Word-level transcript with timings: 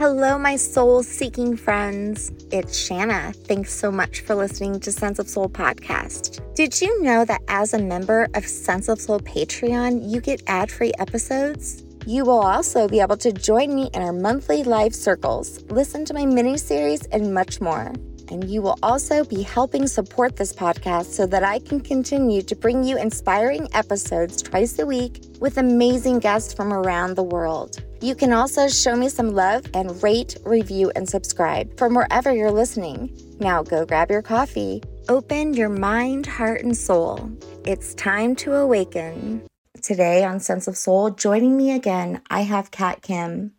Hello, 0.00 0.38
my 0.38 0.56
soul 0.56 1.02
seeking 1.02 1.58
friends. 1.58 2.32
It's 2.50 2.74
Shanna. 2.74 3.34
Thanks 3.44 3.70
so 3.70 3.92
much 3.92 4.20
for 4.20 4.34
listening 4.34 4.80
to 4.80 4.90
Sense 4.90 5.18
of 5.18 5.28
Soul 5.28 5.50
podcast. 5.50 6.40
Did 6.54 6.80
you 6.80 7.02
know 7.02 7.26
that 7.26 7.42
as 7.48 7.74
a 7.74 7.78
member 7.78 8.26
of 8.32 8.46
Sense 8.46 8.88
of 8.88 8.98
Soul 8.98 9.20
Patreon, 9.20 10.10
you 10.10 10.22
get 10.22 10.42
ad 10.46 10.70
free 10.70 10.94
episodes? 10.98 11.84
You 12.06 12.24
will 12.24 12.40
also 12.40 12.88
be 12.88 13.00
able 13.00 13.18
to 13.18 13.30
join 13.30 13.74
me 13.74 13.90
in 13.92 14.00
our 14.00 14.14
monthly 14.14 14.62
live 14.62 14.94
circles, 14.94 15.62
listen 15.64 16.06
to 16.06 16.14
my 16.14 16.24
mini 16.24 16.56
series, 16.56 17.04
and 17.08 17.34
much 17.34 17.60
more. 17.60 17.92
And 18.30 18.48
you 18.48 18.62
will 18.62 18.78
also 18.82 19.24
be 19.24 19.42
helping 19.42 19.86
support 19.86 20.36
this 20.36 20.52
podcast 20.52 21.06
so 21.06 21.26
that 21.26 21.42
I 21.42 21.58
can 21.58 21.80
continue 21.80 22.42
to 22.42 22.54
bring 22.54 22.84
you 22.84 22.96
inspiring 22.96 23.68
episodes 23.74 24.40
twice 24.40 24.78
a 24.78 24.86
week 24.86 25.24
with 25.40 25.58
amazing 25.58 26.20
guests 26.20 26.54
from 26.54 26.72
around 26.72 27.14
the 27.14 27.22
world. 27.22 27.82
You 28.00 28.14
can 28.14 28.32
also 28.32 28.68
show 28.68 28.96
me 28.96 29.08
some 29.08 29.30
love 29.30 29.64
and 29.74 30.02
rate, 30.02 30.36
review, 30.44 30.90
and 30.96 31.08
subscribe 31.08 31.76
from 31.76 31.94
wherever 31.94 32.32
you're 32.34 32.50
listening. 32.50 33.10
Now 33.40 33.62
go 33.62 33.84
grab 33.84 34.10
your 34.10 34.22
coffee, 34.22 34.82
open 35.08 35.52
your 35.52 35.68
mind, 35.68 36.26
heart, 36.26 36.62
and 36.62 36.76
soul. 36.76 37.30
It's 37.66 37.94
time 37.94 38.36
to 38.36 38.54
awaken. 38.54 39.42
Today 39.82 40.24
on 40.24 40.40
Sense 40.40 40.68
of 40.68 40.76
Soul, 40.76 41.10
joining 41.10 41.56
me 41.56 41.72
again, 41.72 42.22
I 42.30 42.42
have 42.42 42.70
Kat 42.70 43.02
Kim. 43.02 43.52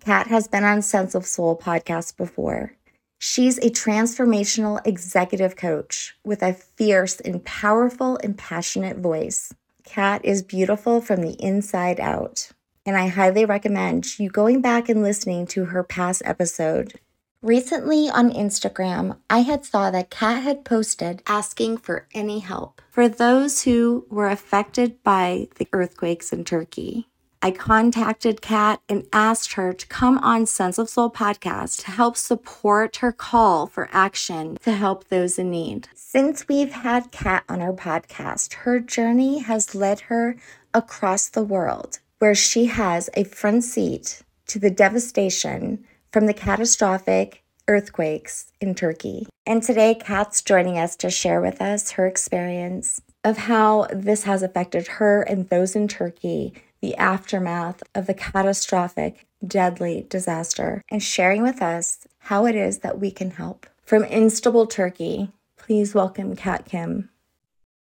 Kat 0.00 0.26
has 0.26 0.46
been 0.46 0.64
on 0.64 0.82
Sense 0.82 1.14
of 1.14 1.26
Soul 1.26 1.56
podcast 1.56 2.16
before. 2.16 2.76
She's 3.18 3.58
a 3.58 3.70
transformational 3.70 4.80
executive 4.86 5.56
coach 5.56 6.16
with 6.24 6.42
a 6.42 6.52
fierce 6.52 7.20
and 7.20 7.44
powerful 7.44 8.18
and 8.22 8.36
passionate 8.36 8.98
voice. 8.98 9.52
Kat 9.84 10.24
is 10.24 10.42
beautiful 10.42 11.00
from 11.00 11.22
the 11.22 11.36
inside 11.42 12.00
out 12.00 12.52
and 12.86 12.96
I 12.96 13.08
highly 13.08 13.44
recommend 13.44 14.18
you 14.18 14.28
going 14.28 14.60
back 14.60 14.88
and 14.88 15.02
listening 15.02 15.46
to 15.48 15.66
her 15.66 15.82
past 15.82 16.22
episode. 16.24 17.00
Recently 17.42 18.08
on 18.08 18.32
Instagram, 18.32 19.18
I 19.28 19.40
had 19.40 19.64
saw 19.64 19.90
that 19.90 20.10
Kat 20.10 20.42
had 20.42 20.64
posted 20.64 21.22
asking 21.26 21.78
for 21.78 22.08
any 22.14 22.38
help 22.38 22.80
for 22.90 23.08
those 23.08 23.62
who 23.62 24.06
were 24.10 24.28
affected 24.28 25.02
by 25.02 25.48
the 25.56 25.68
earthquakes 25.72 26.32
in 26.32 26.44
Turkey. 26.44 27.08
I 27.44 27.50
contacted 27.50 28.40
Kat 28.40 28.80
and 28.88 29.06
asked 29.12 29.52
her 29.52 29.74
to 29.74 29.86
come 29.88 30.16
on 30.20 30.46
Sense 30.46 30.78
of 30.78 30.88
Soul 30.88 31.10
podcast 31.10 31.84
to 31.84 31.90
help 31.90 32.16
support 32.16 32.96
her 32.96 33.12
call 33.12 33.66
for 33.66 33.90
action 33.92 34.56
to 34.62 34.72
help 34.72 35.08
those 35.08 35.38
in 35.38 35.50
need. 35.50 35.88
Since 35.94 36.48
we've 36.48 36.72
had 36.72 37.12
Kat 37.12 37.44
on 37.46 37.60
our 37.60 37.74
podcast, 37.74 38.54
her 38.54 38.80
journey 38.80 39.40
has 39.40 39.74
led 39.74 40.00
her 40.08 40.36
across 40.72 41.28
the 41.28 41.42
world 41.42 41.98
where 42.18 42.34
she 42.34 42.64
has 42.64 43.10
a 43.12 43.24
front 43.24 43.64
seat 43.64 44.22
to 44.46 44.58
the 44.58 44.70
devastation 44.70 45.84
from 46.14 46.24
the 46.24 46.32
catastrophic 46.32 47.44
earthquakes 47.68 48.52
in 48.58 48.74
Turkey. 48.74 49.26
And 49.44 49.62
today, 49.62 49.94
Kat's 49.94 50.40
joining 50.40 50.78
us 50.78 50.96
to 50.96 51.10
share 51.10 51.42
with 51.42 51.60
us 51.60 51.90
her 51.90 52.06
experience 52.06 53.02
of 53.22 53.36
how 53.36 53.86
this 53.92 54.24
has 54.24 54.42
affected 54.42 54.86
her 54.86 55.20
and 55.22 55.48
those 55.50 55.76
in 55.76 55.88
Turkey, 55.88 56.54
the 56.84 56.94
aftermath 56.96 57.82
of 57.94 58.06
the 58.06 58.12
catastrophic, 58.12 59.26
deadly 59.46 60.06
disaster, 60.10 60.82
and 60.90 61.02
sharing 61.02 61.42
with 61.42 61.62
us 61.62 62.06
how 62.18 62.44
it 62.44 62.54
is 62.54 62.80
that 62.80 63.00
we 63.00 63.10
can 63.10 63.30
help. 63.30 63.66
From 63.84 64.04
Istanbul 64.04 64.66
Turkey, 64.66 65.32
please 65.56 65.94
welcome 65.94 66.36
Kat 66.36 66.66
Kim. 66.66 67.08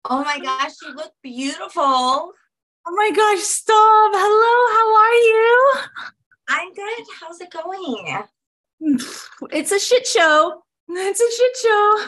Oh 0.09 0.23
my 0.23 0.39
gosh, 0.39 0.71
you 0.83 0.95
look 0.95 1.11
beautiful. 1.21 1.83
Oh 1.83 2.95
my 2.95 3.11
gosh, 3.11 3.41
stop. 3.41 4.13
Hello, 4.15 4.77
how 4.77 4.95
are 5.03 5.21
you? 5.31 5.75
I'm 6.49 6.73
good. 6.73 7.05
How's 7.21 7.41
it 7.41 7.51
going? 7.51 8.23
It's 9.51 9.73
a 9.73 9.81
shit 9.81 10.07
show. 10.07 10.63
It's 10.89 11.21
a 11.21 11.31
shit 11.37 11.57
show. 11.57 11.99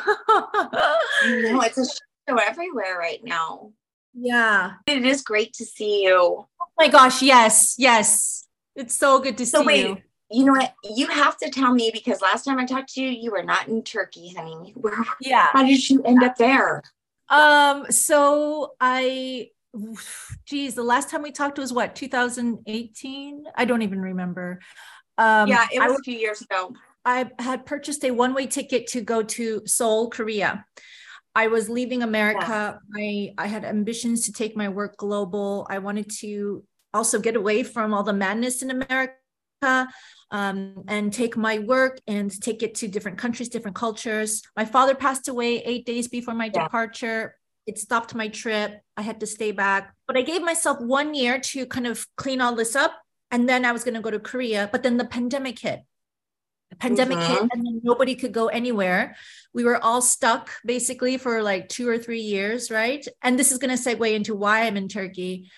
no, 1.50 1.60
it's 1.62 1.78
a 1.78 1.84
shit 1.84 2.02
show 2.28 2.36
everywhere 2.36 2.96
right 2.96 3.24
now. 3.24 3.72
Yeah. 4.14 4.72
It 4.86 5.04
is 5.04 5.22
great 5.22 5.52
to 5.54 5.64
see 5.64 6.04
you. 6.04 6.46
Oh 6.60 6.66
my 6.78 6.88
gosh, 6.88 7.22
yes, 7.22 7.74
yes. 7.78 8.46
It's 8.74 8.96
so 8.96 9.20
good 9.20 9.38
to 9.38 9.46
so 9.46 9.60
see 9.60 9.66
wait, 9.66 9.86
you. 9.86 9.96
You 10.30 10.44
know 10.46 10.52
what? 10.52 10.74
You 10.84 11.06
have 11.08 11.36
to 11.38 11.50
tell 11.50 11.72
me 11.72 11.90
because 11.92 12.20
last 12.20 12.44
time 12.44 12.58
I 12.58 12.64
talked 12.64 12.94
to 12.94 13.02
you, 13.02 13.08
you 13.08 13.30
were 13.30 13.42
not 13.42 13.68
in 13.68 13.82
Turkey, 13.82 14.34
honey. 14.36 14.72
Where 14.76 14.96
yeah. 15.20 15.48
How 15.52 15.64
did 15.64 15.88
you 15.88 16.02
end 16.02 16.22
up 16.22 16.36
there? 16.36 16.82
Um, 17.28 17.90
so 17.90 18.74
I 18.80 19.50
geez, 20.46 20.74
the 20.74 20.82
last 20.82 21.10
time 21.10 21.22
we 21.22 21.32
talked 21.32 21.58
was 21.58 21.72
what 21.72 21.94
2018. 21.94 23.44
I 23.54 23.64
don't 23.64 23.82
even 23.82 24.00
remember. 24.00 24.60
Um, 25.18 25.48
yeah, 25.48 25.66
it 25.72 25.80
was 25.80 25.92
I, 25.92 25.94
a 25.94 25.98
few 25.98 26.16
years 26.16 26.42
ago. 26.42 26.72
I 27.04 27.30
had 27.38 27.66
purchased 27.66 28.04
a 28.04 28.10
one-way 28.10 28.46
ticket 28.46 28.86
to 28.88 29.00
go 29.00 29.22
to 29.22 29.62
Seoul, 29.66 30.10
Korea. 30.10 30.64
I 31.34 31.48
was 31.48 31.68
leaving 31.68 32.02
America. 32.02 32.80
Yes. 32.96 33.34
I 33.38 33.44
I 33.44 33.46
had 33.46 33.64
ambitions 33.64 34.22
to 34.26 34.32
take 34.32 34.56
my 34.56 34.68
work 34.68 34.96
global. 34.96 35.66
I 35.68 35.78
wanted 35.78 36.10
to 36.20 36.64
also 36.92 37.18
get 37.18 37.36
away 37.36 37.62
from 37.62 37.92
all 37.92 38.04
the 38.04 38.12
madness 38.12 38.62
in 38.62 38.70
America 38.70 39.88
um, 40.30 40.84
and 40.88 41.12
take 41.12 41.36
my 41.36 41.58
work 41.58 42.00
and 42.06 42.30
take 42.40 42.62
it 42.62 42.76
to 42.76 42.88
different 42.88 43.18
countries, 43.18 43.48
different 43.48 43.76
cultures. 43.76 44.42
My 44.56 44.64
father 44.64 44.94
passed 44.94 45.28
away 45.28 45.62
eight 45.64 45.86
days 45.86 46.08
before 46.08 46.34
my 46.34 46.50
yeah. 46.54 46.64
departure 46.64 47.34
it 47.66 47.78
stopped 47.78 48.14
my 48.14 48.28
trip. 48.28 48.80
I 48.96 49.02
had 49.02 49.20
to 49.20 49.26
stay 49.26 49.52
back. 49.52 49.94
But 50.06 50.16
I 50.16 50.22
gave 50.22 50.42
myself 50.42 50.80
one 50.80 51.14
year 51.14 51.38
to 51.38 51.66
kind 51.66 51.86
of 51.86 52.06
clean 52.16 52.40
all 52.40 52.54
this 52.54 52.76
up. 52.76 52.92
And 53.30 53.48
then 53.48 53.64
I 53.64 53.72
was 53.72 53.84
going 53.84 53.94
to 53.94 54.00
go 54.00 54.10
to 54.10 54.20
Korea. 54.20 54.68
But 54.70 54.82
then 54.82 54.96
the 54.96 55.04
pandemic 55.04 55.58
hit. 55.58 55.80
The 56.74 56.88
pandemic 56.88 57.18
mm-hmm. 57.18 57.32
hit, 57.32 57.40
and 57.52 57.66
then 57.66 57.80
nobody 57.84 58.14
could 58.16 58.32
go 58.32 58.48
anywhere. 58.48 59.16
We 59.52 59.64
were 59.64 59.82
all 59.82 60.02
stuck 60.02 60.50
basically 60.64 61.16
for 61.18 61.42
like 61.42 61.68
two 61.68 61.88
or 61.88 61.98
three 61.98 62.20
years, 62.20 62.70
right? 62.70 63.06
And 63.22 63.38
this 63.38 63.52
is 63.52 63.58
going 63.58 63.76
to 63.76 63.82
segue 63.82 64.12
into 64.12 64.34
why 64.34 64.62
I'm 64.62 64.76
in 64.76 64.88
Turkey. 64.88 65.50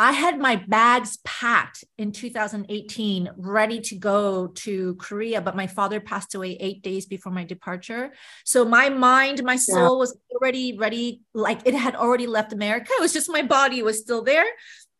I 0.00 0.12
had 0.12 0.38
my 0.38 0.56
bags 0.56 1.18
packed 1.24 1.84
in 1.96 2.12
2018, 2.12 3.30
ready 3.36 3.80
to 3.80 3.96
go 3.96 4.46
to 4.46 4.94
Korea, 4.94 5.40
but 5.40 5.56
my 5.56 5.66
father 5.66 5.98
passed 5.98 6.36
away 6.36 6.56
eight 6.60 6.82
days 6.82 7.06
before 7.06 7.32
my 7.32 7.42
departure. 7.42 8.12
So 8.44 8.64
my 8.64 8.90
mind, 8.90 9.42
my 9.42 9.56
soul 9.56 9.94
yeah. 9.94 9.98
was 9.98 10.16
already 10.32 10.76
ready, 10.78 11.22
like 11.34 11.60
it 11.66 11.74
had 11.74 11.96
already 11.96 12.28
left 12.28 12.52
America. 12.52 12.90
It 12.92 13.00
was 13.00 13.12
just 13.12 13.28
my 13.30 13.42
body 13.42 13.82
was 13.82 13.98
still 13.98 14.22
there. 14.22 14.46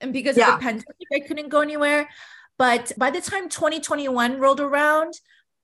And 0.00 0.12
because 0.12 0.36
yeah. 0.36 0.54
of 0.54 0.60
the 0.60 0.64
pandemic, 0.64 1.08
I 1.14 1.20
couldn't 1.20 1.48
go 1.48 1.60
anywhere. 1.60 2.08
But 2.58 2.92
by 2.98 3.10
the 3.10 3.20
time 3.20 3.48
2021 3.48 4.40
rolled 4.40 4.60
around, 4.60 5.14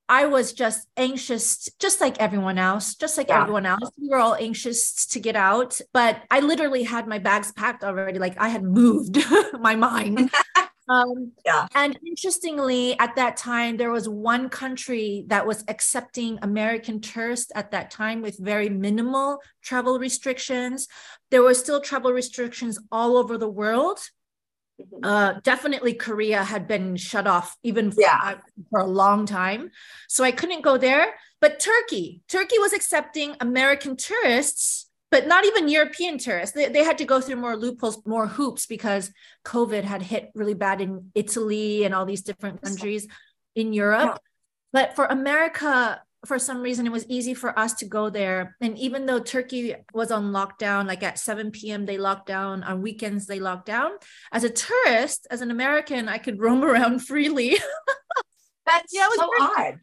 I 0.08 0.26
was 0.26 0.52
just 0.52 0.86
anxious, 0.96 1.68
just 1.78 2.00
like 2.00 2.20
everyone 2.20 2.58
else, 2.58 2.94
just 2.94 3.16
like 3.16 3.28
yeah. 3.28 3.40
everyone 3.40 3.64
else. 3.64 3.90
We 4.00 4.08
were 4.08 4.18
all 4.18 4.34
anxious 4.34 5.06
to 5.06 5.20
get 5.20 5.34
out, 5.34 5.80
but 5.92 6.22
I 6.30 6.40
literally 6.40 6.82
had 6.82 7.08
my 7.08 7.18
bags 7.18 7.52
packed 7.52 7.84
already. 7.84 8.18
Like 8.18 8.38
I 8.38 8.48
had 8.48 8.62
moved 8.62 9.16
my 9.60 9.74
mind. 9.74 10.30
um, 10.88 11.32
yeah. 11.46 11.66
And 11.74 11.98
interestingly, 12.06 12.98
at 12.98 13.16
that 13.16 13.38
time, 13.38 13.78
there 13.78 13.90
was 13.90 14.06
one 14.06 14.50
country 14.50 15.24
that 15.28 15.46
was 15.46 15.64
accepting 15.68 16.38
American 16.42 17.00
tourists 17.00 17.50
at 17.54 17.70
that 17.70 17.90
time 17.90 18.20
with 18.20 18.38
very 18.38 18.68
minimal 18.68 19.38
travel 19.62 19.98
restrictions. 19.98 20.86
There 21.30 21.42
were 21.42 21.54
still 21.54 21.80
travel 21.80 22.12
restrictions 22.12 22.78
all 22.92 23.16
over 23.16 23.38
the 23.38 23.48
world 23.48 24.00
Mm-hmm. 24.80 25.04
Uh, 25.04 25.32
definitely 25.42 25.94
Korea 25.94 26.42
had 26.42 26.66
been 26.66 26.96
shut 26.96 27.26
off 27.26 27.56
even 27.62 27.92
for, 27.92 28.00
yeah. 28.00 28.18
uh, 28.22 28.34
for 28.70 28.80
a 28.80 28.86
long 28.86 29.24
time. 29.26 29.70
So 30.08 30.24
I 30.24 30.32
couldn't 30.32 30.62
go 30.62 30.76
there. 30.76 31.14
But 31.40 31.60
Turkey, 31.60 32.22
Turkey 32.28 32.58
was 32.58 32.72
accepting 32.72 33.36
American 33.40 33.96
tourists, 33.96 34.90
but 35.10 35.28
not 35.28 35.44
even 35.44 35.68
European 35.68 36.18
tourists. 36.18 36.56
They, 36.56 36.68
they 36.68 36.82
had 36.82 36.98
to 36.98 37.04
go 37.04 37.20
through 37.20 37.36
more 37.36 37.56
loopholes, 37.56 38.04
more 38.04 38.26
hoops 38.26 38.66
because 38.66 39.12
COVID 39.44 39.84
had 39.84 40.02
hit 40.02 40.30
really 40.34 40.54
bad 40.54 40.80
in 40.80 41.12
Italy 41.14 41.84
and 41.84 41.94
all 41.94 42.06
these 42.06 42.22
different 42.22 42.62
countries 42.62 43.06
in 43.54 43.72
Europe. 43.72 44.12
Yeah. 44.12 44.16
But 44.72 44.96
for 44.96 45.04
America, 45.04 46.02
for 46.24 46.38
some 46.38 46.62
reason 46.62 46.86
it 46.86 46.92
was 46.92 47.06
easy 47.08 47.34
for 47.34 47.56
us 47.58 47.74
to 47.74 47.86
go 47.86 48.10
there. 48.10 48.56
And 48.60 48.78
even 48.78 49.06
though 49.06 49.20
turkey 49.20 49.74
was 49.92 50.10
on 50.10 50.32
lockdown 50.32 50.86
like 50.86 51.02
at 51.02 51.18
7 51.18 51.50
p.m 51.50 51.86
they 51.86 51.98
locked 51.98 52.26
down. 52.26 52.62
On 52.62 52.82
weekends 52.82 53.26
they 53.26 53.40
locked 53.40 53.66
down. 53.66 53.92
As 54.32 54.44
a 54.44 54.50
tourist 54.50 55.26
as 55.30 55.40
an 55.40 55.50
american 55.50 56.08
i 56.08 56.18
could 56.18 56.40
roam 56.40 56.64
around 56.70 57.00
freely. 57.00 57.58
That's 58.66 58.94
yeah, 58.94 59.04
it 59.04 59.10
was 59.10 59.18
so 59.18 59.62
odd. 59.62 59.80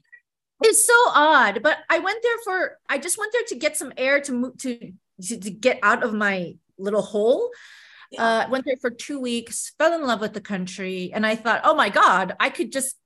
It's 0.63 0.85
so 0.85 1.01
odd 1.13 1.61
but 1.63 1.77
i 1.89 1.99
went 1.99 2.21
there 2.23 2.37
for 2.43 2.77
i 2.89 2.97
just 2.97 3.17
went 3.17 3.31
there 3.33 3.43
to 3.47 3.55
get 3.55 3.77
some 3.77 3.93
air 3.97 4.21
to 4.21 4.31
move 4.31 4.57
to 4.59 4.93
to, 5.23 5.37
to 5.37 5.51
get 5.51 5.79
out 5.83 6.03
of 6.03 6.13
my 6.13 6.55
little 6.77 7.03
hole. 7.03 7.51
Yeah. 8.11 8.23
uh, 8.25 8.49
went 8.49 8.65
there 8.65 8.75
for 8.81 8.89
two 8.89 9.21
weeks 9.21 9.71
fell 9.77 9.93
in 9.93 10.05
love 10.05 10.19
with 10.19 10.33
the 10.33 10.41
country 10.41 11.11
and 11.13 11.25
i 11.25 11.37
thought 11.37 11.61
oh 11.63 11.73
my 11.73 11.87
god 11.87 12.35
i 12.41 12.49
could 12.49 12.69
just 12.69 12.97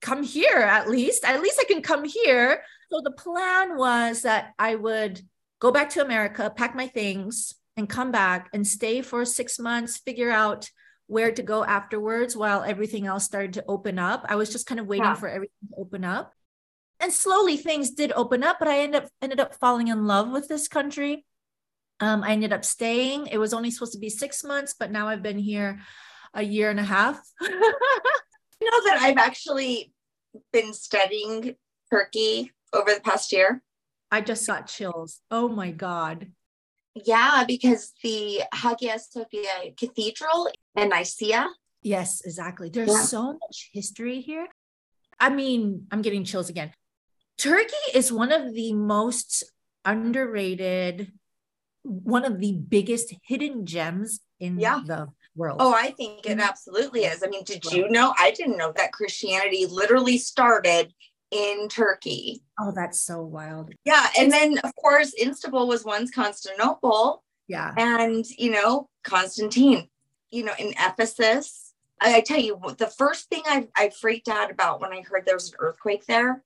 come 0.00 0.22
here 0.22 0.56
at 0.58 0.88
least. 0.88 1.24
At 1.24 1.40
least 1.42 1.58
I 1.60 1.64
can 1.64 1.82
come 1.82 2.04
here. 2.04 2.62
So 2.90 3.00
the 3.02 3.10
plan 3.12 3.76
was 3.76 4.22
that 4.22 4.52
I 4.58 4.74
would 4.74 5.20
go 5.60 5.72
back 5.72 5.90
to 5.90 6.04
America, 6.04 6.52
pack 6.54 6.74
my 6.74 6.86
things, 6.86 7.54
and 7.76 7.88
come 7.88 8.10
back 8.12 8.48
and 8.52 8.66
stay 8.66 9.02
for 9.02 9.24
six 9.24 9.58
months, 9.58 9.98
figure 9.98 10.30
out 10.30 10.70
where 11.08 11.30
to 11.32 11.42
go 11.42 11.64
afterwards 11.64 12.36
while 12.36 12.62
everything 12.62 13.06
else 13.06 13.24
started 13.24 13.52
to 13.54 13.64
open 13.68 13.98
up. 13.98 14.24
I 14.28 14.36
was 14.36 14.50
just 14.50 14.66
kind 14.66 14.80
of 14.80 14.86
waiting 14.86 15.04
Yeah. 15.04 15.14
for 15.14 15.28
everything 15.28 15.68
to 15.70 15.76
open 15.76 16.04
up. 16.04 16.32
And 16.98 17.12
slowly 17.12 17.56
things 17.56 17.90
did 17.90 18.12
open 18.12 18.42
up, 18.42 18.58
but 18.58 18.68
I 18.68 18.78
ended 18.80 19.02
up 19.04 19.10
ended 19.20 19.38
up 19.40 19.54
falling 19.56 19.88
in 19.88 20.06
love 20.06 20.30
with 20.30 20.48
this 20.48 20.66
country. 20.68 21.26
Um, 22.00 22.22
I 22.22 22.30
ended 22.30 22.52
up 22.52 22.64
staying. 22.64 23.26
It 23.28 23.38
was 23.38 23.52
only 23.54 23.70
supposed 23.70 23.92
to 23.92 23.98
be 23.98 24.08
six 24.10 24.42
months, 24.42 24.74
but 24.78 24.90
now 24.90 25.08
I've 25.08 25.22
been 25.22 25.38
here 25.38 25.80
a 26.34 26.42
year 26.42 26.70
and 26.70 26.80
a 26.80 26.84
half. 26.84 27.20
You 28.60 28.70
know 28.70 28.90
that 28.90 28.98
I've 29.02 29.18
actually 29.18 29.92
been 30.52 30.72
studying 30.72 31.56
Turkey 31.90 32.52
over 32.72 32.94
the 32.94 33.00
past 33.00 33.32
year. 33.32 33.62
I 34.10 34.20
just 34.20 34.46
got 34.46 34.66
chills. 34.66 35.20
Oh 35.30 35.48
my 35.48 35.70
God. 35.70 36.32
Yeah, 36.94 37.44
because 37.46 37.92
the 38.02 38.42
Hagia 38.54 38.98
Sophia 38.98 39.72
Cathedral 39.78 40.48
in 40.74 40.88
Nicaea. 40.88 41.48
Yes, 41.82 42.22
exactly. 42.24 42.70
There's 42.70 42.88
Yeah. 42.88 43.02
so 43.02 43.32
much 43.34 43.70
history 43.72 44.20
here. 44.20 44.48
I 45.20 45.28
mean, 45.28 45.86
I'm 45.90 46.02
getting 46.02 46.24
chills 46.24 46.48
again. 46.48 46.72
Turkey 47.38 47.74
is 47.94 48.10
one 48.12 48.32
of 48.32 48.54
the 48.54 48.72
most 48.72 49.44
underrated, 49.84 51.12
one 51.82 52.24
of 52.24 52.40
the 52.40 52.52
biggest 52.52 53.12
hidden 53.24 53.66
gems 53.66 54.20
in 54.40 54.58
Yeah. 54.58 54.80
the 54.84 55.08
world. 55.36 55.58
Oh, 55.60 55.72
I 55.74 55.90
think 55.92 56.26
it 56.26 56.38
Mhm. 56.38 56.42
absolutely 56.48 57.04
is. 57.04 57.22
I 57.22 57.28
mean, 57.28 57.44
did 57.44 57.64
you 57.66 57.88
know? 57.88 58.14
I 58.18 58.30
didn't 58.30 58.56
know 58.56 58.72
that 58.76 58.92
Christianity 58.92 59.66
literally 59.66 60.18
started 60.18 60.92
in 61.30 61.68
Turkey. 61.68 62.42
Oh, 62.58 62.72
that's 62.74 63.00
so 63.00 63.20
wild. 63.22 63.72
Yeah. 63.84 64.08
And 64.18 64.32
then, 64.32 64.58
of 64.58 64.74
course, 64.76 65.12
Istanbul 65.20 65.66
was 65.66 65.84
once 65.84 66.10
Constantinople 66.10 67.22
Yeah. 67.48 67.72
and, 67.76 68.24
you 68.38 68.50
know, 68.50 68.88
Constantine, 69.04 69.88
you 70.30 70.44
know, 70.44 70.54
in 70.58 70.72
Ephesus. 70.78 71.74
I, 72.00 72.16
I 72.16 72.20
tell 72.20 72.40
you, 72.40 72.60
the 72.78 72.86
first 72.86 73.28
thing 73.28 73.42
I, 73.46 73.68
I 73.76 73.90
freaked 73.90 74.28
out 74.28 74.50
about 74.50 74.80
when 74.80 74.92
I 74.92 75.00
heard 75.02 75.24
there 75.26 75.36
was 75.36 75.50
an 75.50 75.56
earthquake 75.58 76.06
there 76.06 76.42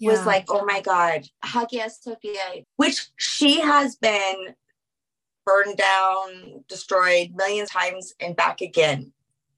was 0.00 0.24
like, 0.26 0.44
oh 0.48 0.64
my 0.64 0.80
God, 0.80 1.26
Hagia 1.44 1.90
Sophia, 1.90 2.64
which 2.76 3.08
she 3.16 3.60
has 3.60 3.96
been 3.96 4.54
burned 5.48 5.76
down, 5.78 6.64
destroyed 6.68 7.28
millions 7.34 7.70
times 7.70 8.14
and 8.20 8.36
back 8.36 8.60
again. 8.60 9.00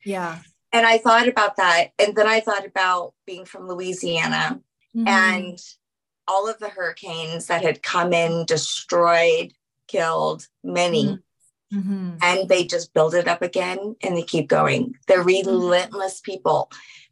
yeah. 0.05 0.39
And 0.73 0.87
I 0.87 0.99
thought 0.99 1.27
about 1.27 1.57
that. 1.57 1.89
And 1.99 2.15
then 2.15 2.29
I 2.29 2.39
thought 2.39 2.65
about 2.65 3.13
being 3.27 3.45
from 3.45 3.67
Louisiana 3.67 4.61
Mhm. 4.97 5.09
and 5.09 5.59
all 6.29 6.49
of 6.49 6.61
the 6.61 6.69
hurricanes 6.69 7.47
that 7.49 7.63
had 7.63 7.83
come 7.83 8.13
in, 8.13 8.47
destroyed, 8.47 9.53
killed 9.89 10.47
many. 10.63 11.05
Mhm. 11.07 11.23
Mhm. 11.73 12.19
And 12.23 12.49
they 12.49 12.63
just 12.65 12.95
build 12.95 13.15
it 13.21 13.27
up 13.27 13.43
again 13.43 13.97
and 14.03 14.17
they 14.17 14.23
keep 14.23 14.47
going. 14.49 14.95
They're 15.09 15.25
relentless 15.25 16.21
people. 16.21 16.71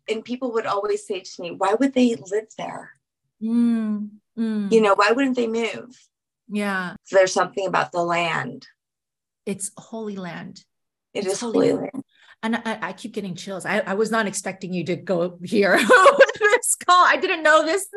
And 0.09 0.25
people 0.25 0.53
would 0.53 0.67
always 0.67 1.05
say 1.05 1.19
to 1.21 1.43
me, 1.43 1.51
why 1.51 1.75
would 1.75 1.95
they 1.95 2.15
live 2.15 2.51
there? 2.57 2.93
Mm. 3.43 4.21
Mm. 4.39 4.71
You 4.73 4.81
know, 4.81 4.95
why 4.95 5.11
wouldn't 5.11 5.37
they 5.37 5.49
move? 5.49 5.91
Yeah. 6.49 6.95
There's 7.11 7.33
something 7.33 7.67
about 7.67 7.93
the 7.93 8.03
land. 8.03 8.67
It's 9.47 9.71
holy 9.77 10.17
land. 10.17 10.63
It 11.15 11.25
It's 11.25 11.35
is 11.35 11.41
holy 11.41 11.71
holy 11.71 11.81
land. 11.81 12.05
And 12.43 12.57
I, 12.57 12.79
I 12.83 12.93
keep 12.93 13.13
getting 13.13 13.35
chills. 13.35 13.67
I, 13.67 13.81
I 13.81 13.95
was 13.95 14.11
not 14.11 14.27
expecting 14.29 14.73
you 14.73 14.85
to 14.85 14.97
go 14.97 15.39
here 15.43 15.73
with 15.77 16.39
this 16.39 16.77
call. 16.77 17.05
I 17.05 17.17
didn't 17.17 17.43
know 17.43 17.65
this, 17.65 17.89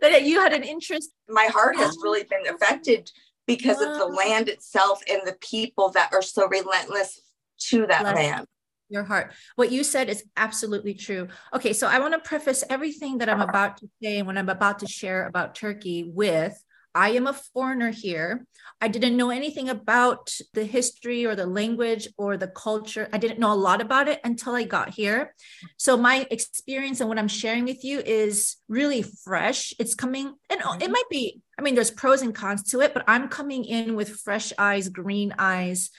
that 0.00 0.24
you 0.24 0.40
had 0.40 0.52
an 0.52 0.64
interest. 0.64 1.10
My 1.28 1.44
heart 1.44 1.76
has 1.76 1.96
really 2.02 2.24
been 2.24 2.52
affected 2.52 3.10
because 3.46 3.80
of 3.80 3.96
the 3.98 4.06
land 4.06 4.48
itself 4.48 5.00
and 5.08 5.20
the 5.24 5.36
people 5.40 5.90
that 5.90 6.12
are 6.12 6.22
so 6.22 6.48
relentless 6.48 7.20
to 7.68 7.86
that 7.86 8.00
Bless 8.00 8.16
land. 8.16 8.46
your 8.88 9.04
heart. 9.04 9.32
What 9.54 9.70
you 9.70 9.84
said 9.84 10.08
is 10.08 10.24
absolutely 10.36 10.94
true. 10.94 11.28
Okay, 11.54 11.72
so 11.72 11.86
I 11.86 12.00
want 12.00 12.14
to 12.14 12.20
preface 12.20 12.64
everything 12.68 13.18
that 13.18 13.28
I'm 13.28 13.42
about 13.42 13.76
to 13.78 13.88
say 14.02 14.18
and 14.18 14.26
what 14.26 14.38
I'm 14.38 14.48
about 14.48 14.80
to 14.80 14.86
share 14.86 15.26
about 15.26 15.54
Turkey 15.54 16.04
with 16.04 16.60
I 16.94 17.10
am 17.10 17.26
a 17.26 17.32
foreigner 17.32 17.90
here. 17.90 18.46
I 18.80 18.88
didn't 18.88 19.16
know 19.16 19.30
anything 19.30 19.68
about 19.68 20.32
the 20.52 20.64
history 20.64 21.26
or 21.26 21.34
the 21.34 21.46
language 21.46 22.08
or 22.16 22.36
the 22.36 22.48
culture. 22.48 23.08
I 23.12 23.18
didn't 23.18 23.40
know 23.40 23.52
a 23.52 23.54
lot 23.54 23.80
about 23.80 24.08
it 24.08 24.20
until 24.24 24.54
I 24.54 24.64
got 24.64 24.90
here. 24.90 25.34
So 25.76 25.96
my 25.96 26.26
experience 26.30 27.00
and 27.00 27.08
what 27.08 27.18
I'm 27.18 27.28
sharing 27.28 27.64
with 27.64 27.84
you 27.84 28.00
is 28.00 28.56
really 28.68 29.02
fresh. 29.02 29.72
It's 29.78 29.94
coming 29.94 30.34
and 30.50 30.60
it 30.82 30.90
might 30.90 31.08
be 31.10 31.40
I 31.58 31.62
mean 31.62 31.74
there's 31.74 31.90
pros 31.90 32.22
and 32.22 32.34
cons 32.34 32.62
to 32.70 32.80
it, 32.80 32.94
but 32.94 33.04
I'm 33.06 33.28
coming 33.28 33.64
in 33.64 33.96
with 33.96 34.16
fresh 34.20 34.52
eyes, 34.58 34.88
green 34.88 35.34
eyes. 35.38 35.90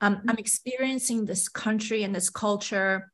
Um, 0.00 0.22
I'm 0.28 0.38
experiencing 0.38 1.24
this 1.24 1.48
country 1.48 2.02
and 2.04 2.14
this 2.14 2.30
culture, 2.30 3.12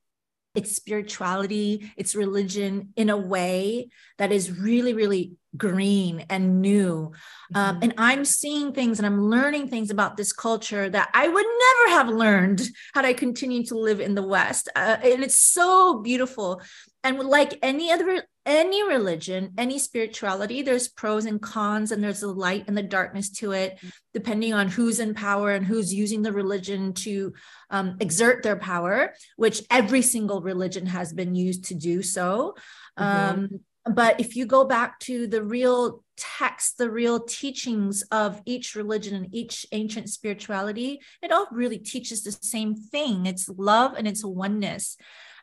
its 0.55 0.75
spirituality, 0.75 1.93
its 1.97 2.15
religion 2.15 2.93
in 2.97 3.11
a 3.11 3.17
way 3.17 3.89
that 4.19 4.33
is 4.33 4.59
really, 4.59 4.95
really 4.95 5.33
green 5.57 6.25
and 6.31 6.61
new. 6.61 7.13
Um, 7.55 7.81
and 7.83 7.95
I'm 7.99 8.25
seeing 8.25 8.73
things 8.73 8.99
and 8.99 9.07
I'm 9.07 9.21
learning 9.21 9.69
things 9.69 9.91
about 9.91 10.17
this 10.17 10.33
culture 10.33 10.89
that 10.89 11.11
I 11.15 11.27
would 11.29 11.47
never 11.47 11.97
have 11.97 12.09
learned 12.09 12.63
had 12.95 13.05
I 13.05 13.13
continued 13.13 13.67
to 13.69 13.79
live 13.79 14.01
in 14.01 14.15
the 14.15 14.27
West. 14.27 14.69
Uh, 14.77 14.97
and 15.03 15.25
it's 15.25 15.41
so 15.41 16.01
beautiful. 16.01 16.61
And 17.03 17.19
like 17.19 17.59
any 17.63 17.91
other 17.91 18.25
any 18.47 18.87
religion, 18.87 19.53
any 19.59 19.79
spirituality, 19.79 20.63
there's 20.63 20.89
pros 20.89 21.27
and 21.27 21.41
cons, 21.41 21.93
and 21.93 22.03
there's 22.03 22.21
the 22.21 22.29
light 22.29 22.65
and 22.67 22.77
the 22.77 22.83
darkness 22.83 23.31
to 23.31 23.53
it, 23.53 23.79
depending 24.15 24.55
on 24.55 24.69
who's 24.69 24.99
in 24.99 25.15
power 25.15 25.53
and 25.53 25.67
who's 25.67 25.93
using 25.93 26.23
the 26.23 26.33
religion 26.33 26.93
to 26.95 27.33
um, 27.71 27.97
exert 28.01 28.43
their 28.43 28.57
power, 28.57 29.15
which 29.37 29.63
every 29.71 30.03
single 30.03 30.41
religion 30.41 30.87
has 30.87 31.13
been 31.13 31.35
used 31.35 31.65
to 31.67 31.75
do 31.75 32.03
so. 32.03 32.55
Mhm. 32.99 33.05
Um, 33.05 33.61
but 33.85 34.21
if 34.21 34.37
you 34.37 34.47
go 34.47 34.65
back 34.65 34.99
to 35.01 35.27
the 35.27 35.43
real 35.43 36.05
text, 36.17 36.77
the 36.77 36.91
real 36.91 37.21
teachings 37.21 38.03
of 38.11 38.43
each 38.45 38.75
religion 38.75 39.15
and 39.15 39.35
each 39.35 39.65
ancient 39.73 40.11
spirituality, 40.11 41.01
it 41.23 41.33
all 41.33 41.47
really 41.51 41.79
teaches 41.79 42.23
the 42.23 42.33
same 42.33 42.75
thing 42.75 43.27
it's 43.27 43.49
love 43.49 43.95
and 43.97 44.07
it's 44.07 44.25
oneness. 44.25 44.97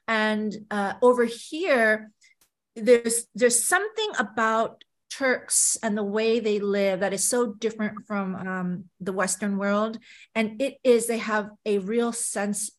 And 0.08 0.56
uh, 0.72 0.94
over 1.02 1.26
here, 1.26 2.12
there's 2.82 3.28
there's 3.36 3.64
something 3.64 4.12
about 4.18 4.84
Turks 5.10 5.78
and 5.82 5.98
the 5.98 6.04
way 6.04 6.40
they 6.40 6.60
live 6.60 7.00
that 7.00 7.14
is 7.14 7.28
so 7.28 7.54
different 7.54 8.06
from 8.06 8.36
um, 8.36 8.84
the 9.00 9.14
Western 9.14 9.58
world, 9.58 9.98
and 10.36 10.62
it 10.62 10.78
is 10.84 11.08
they 11.08 11.18
have 11.18 11.50
a 11.66 11.80
real 11.80 12.12
sense 12.12 12.72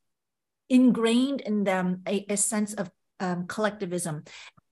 ingrained 0.68 1.40
in 1.40 1.64
them 1.64 2.02
a, 2.06 2.26
a 2.28 2.36
sense 2.36 2.74
of 2.74 2.90
um, 3.18 3.46
collectivism. 3.46 4.24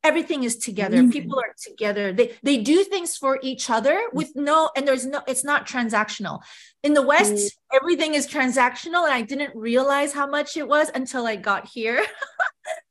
Everything 0.05 0.45
is 0.45 0.57
together. 0.59 0.99
Mm. 0.99 1.11
People 1.11 1.39
are 1.41 1.55
together. 1.61 2.13
They 2.13 2.35
they 2.43 2.59
do 2.59 2.85
things 2.85 3.17
for 3.17 3.41
each 3.43 3.71
other 3.71 3.99
with 4.13 4.37
no 4.37 4.71
and 4.77 4.87
there's 4.87 5.07
no. 5.07 5.23
It's 5.27 5.43
not 5.43 5.67
transactional. 5.67 6.43
In 6.85 6.95
the 6.95 7.03
West, 7.03 7.33
Mm. 7.35 7.51
everything 7.81 8.15
is 8.15 8.29
transactional, 8.29 9.05
and 9.05 9.13
I 9.13 9.23
didn't 9.23 9.57
realize 9.57 10.13
how 10.13 10.27
much 10.27 10.57
it 10.57 10.69
was 10.69 10.91
until 10.95 11.27
I 11.27 11.37
got 11.37 11.67
here. 11.67 12.05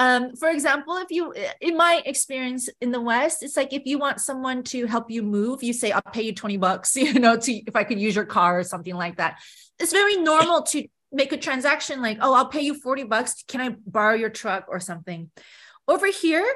um 0.00 0.34
for 0.34 0.48
example 0.48 0.96
if 0.96 1.10
you 1.10 1.34
in 1.60 1.76
my 1.76 2.02
experience 2.06 2.70
in 2.80 2.90
the 2.90 3.00
west 3.00 3.42
it's 3.42 3.56
like 3.56 3.72
if 3.74 3.82
you 3.84 3.98
want 3.98 4.18
someone 4.18 4.62
to 4.62 4.86
help 4.86 5.10
you 5.10 5.22
move 5.22 5.62
you 5.62 5.74
say 5.74 5.92
i'll 5.92 6.12
pay 6.12 6.22
you 6.22 6.34
20 6.34 6.56
bucks 6.56 6.96
you 7.04 7.14
know 7.20 7.36
to 7.36 7.52
if 7.52 7.76
i 7.76 7.84
could 7.84 8.00
use 8.00 8.16
your 8.16 8.24
car 8.24 8.58
or 8.58 8.64
something 8.64 8.94
like 8.94 9.16
that. 9.16 9.38
It's 9.78 9.92
very 9.92 10.16
normal 10.16 10.62
to 10.72 10.86
make 11.12 11.32
a 11.32 11.36
transaction 11.36 12.00
like 12.00 12.18
oh 12.20 12.32
i'll 12.34 12.48
pay 12.48 12.62
you 12.62 12.74
40 12.74 13.04
bucks. 13.04 13.44
Can 13.46 13.60
i 13.60 13.76
borrow 13.86 14.14
your 14.14 14.30
truck? 14.30 14.64
or 14.68 14.80
something. 14.80 15.30
Over 15.86 16.06
here 16.06 16.46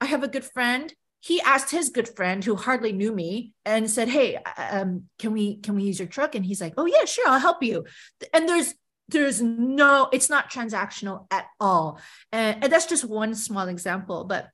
i 0.00 0.06
have 0.06 0.22
a 0.22 0.28
good 0.28 0.44
friend. 0.44 0.92
He 1.20 1.40
asked 1.40 1.70
his 1.70 1.90
good 1.90 2.08
friend 2.08 2.44
who 2.44 2.54
hardly 2.56 2.92
knew 2.92 3.12
me 3.12 3.52
and 3.66 3.90
said 3.90 4.08
hey 4.08 4.38
um, 4.56 5.04
can 5.18 5.32
we 5.32 5.56
can 5.56 5.74
we 5.74 5.82
use 5.82 5.98
your 5.98 6.08
truck? 6.08 6.34
And 6.34 6.44
he's 6.44 6.60
like 6.60 6.74
oh 6.78 6.86
yeah 6.86 7.04
sure 7.04 7.28
i'll 7.28 7.46
help 7.48 7.62
you. 7.62 7.84
And 8.32 8.48
there's 8.48 8.74
there's 9.08 9.40
no 9.40 10.08
it's 10.12 10.28
not 10.28 10.50
transactional 10.50 11.26
at 11.30 11.46
all 11.58 11.98
and, 12.32 12.62
and 12.62 12.72
that's 12.72 12.86
just 12.86 13.04
one 13.04 13.34
small 13.34 13.66
example 13.68 14.24
but 14.24 14.48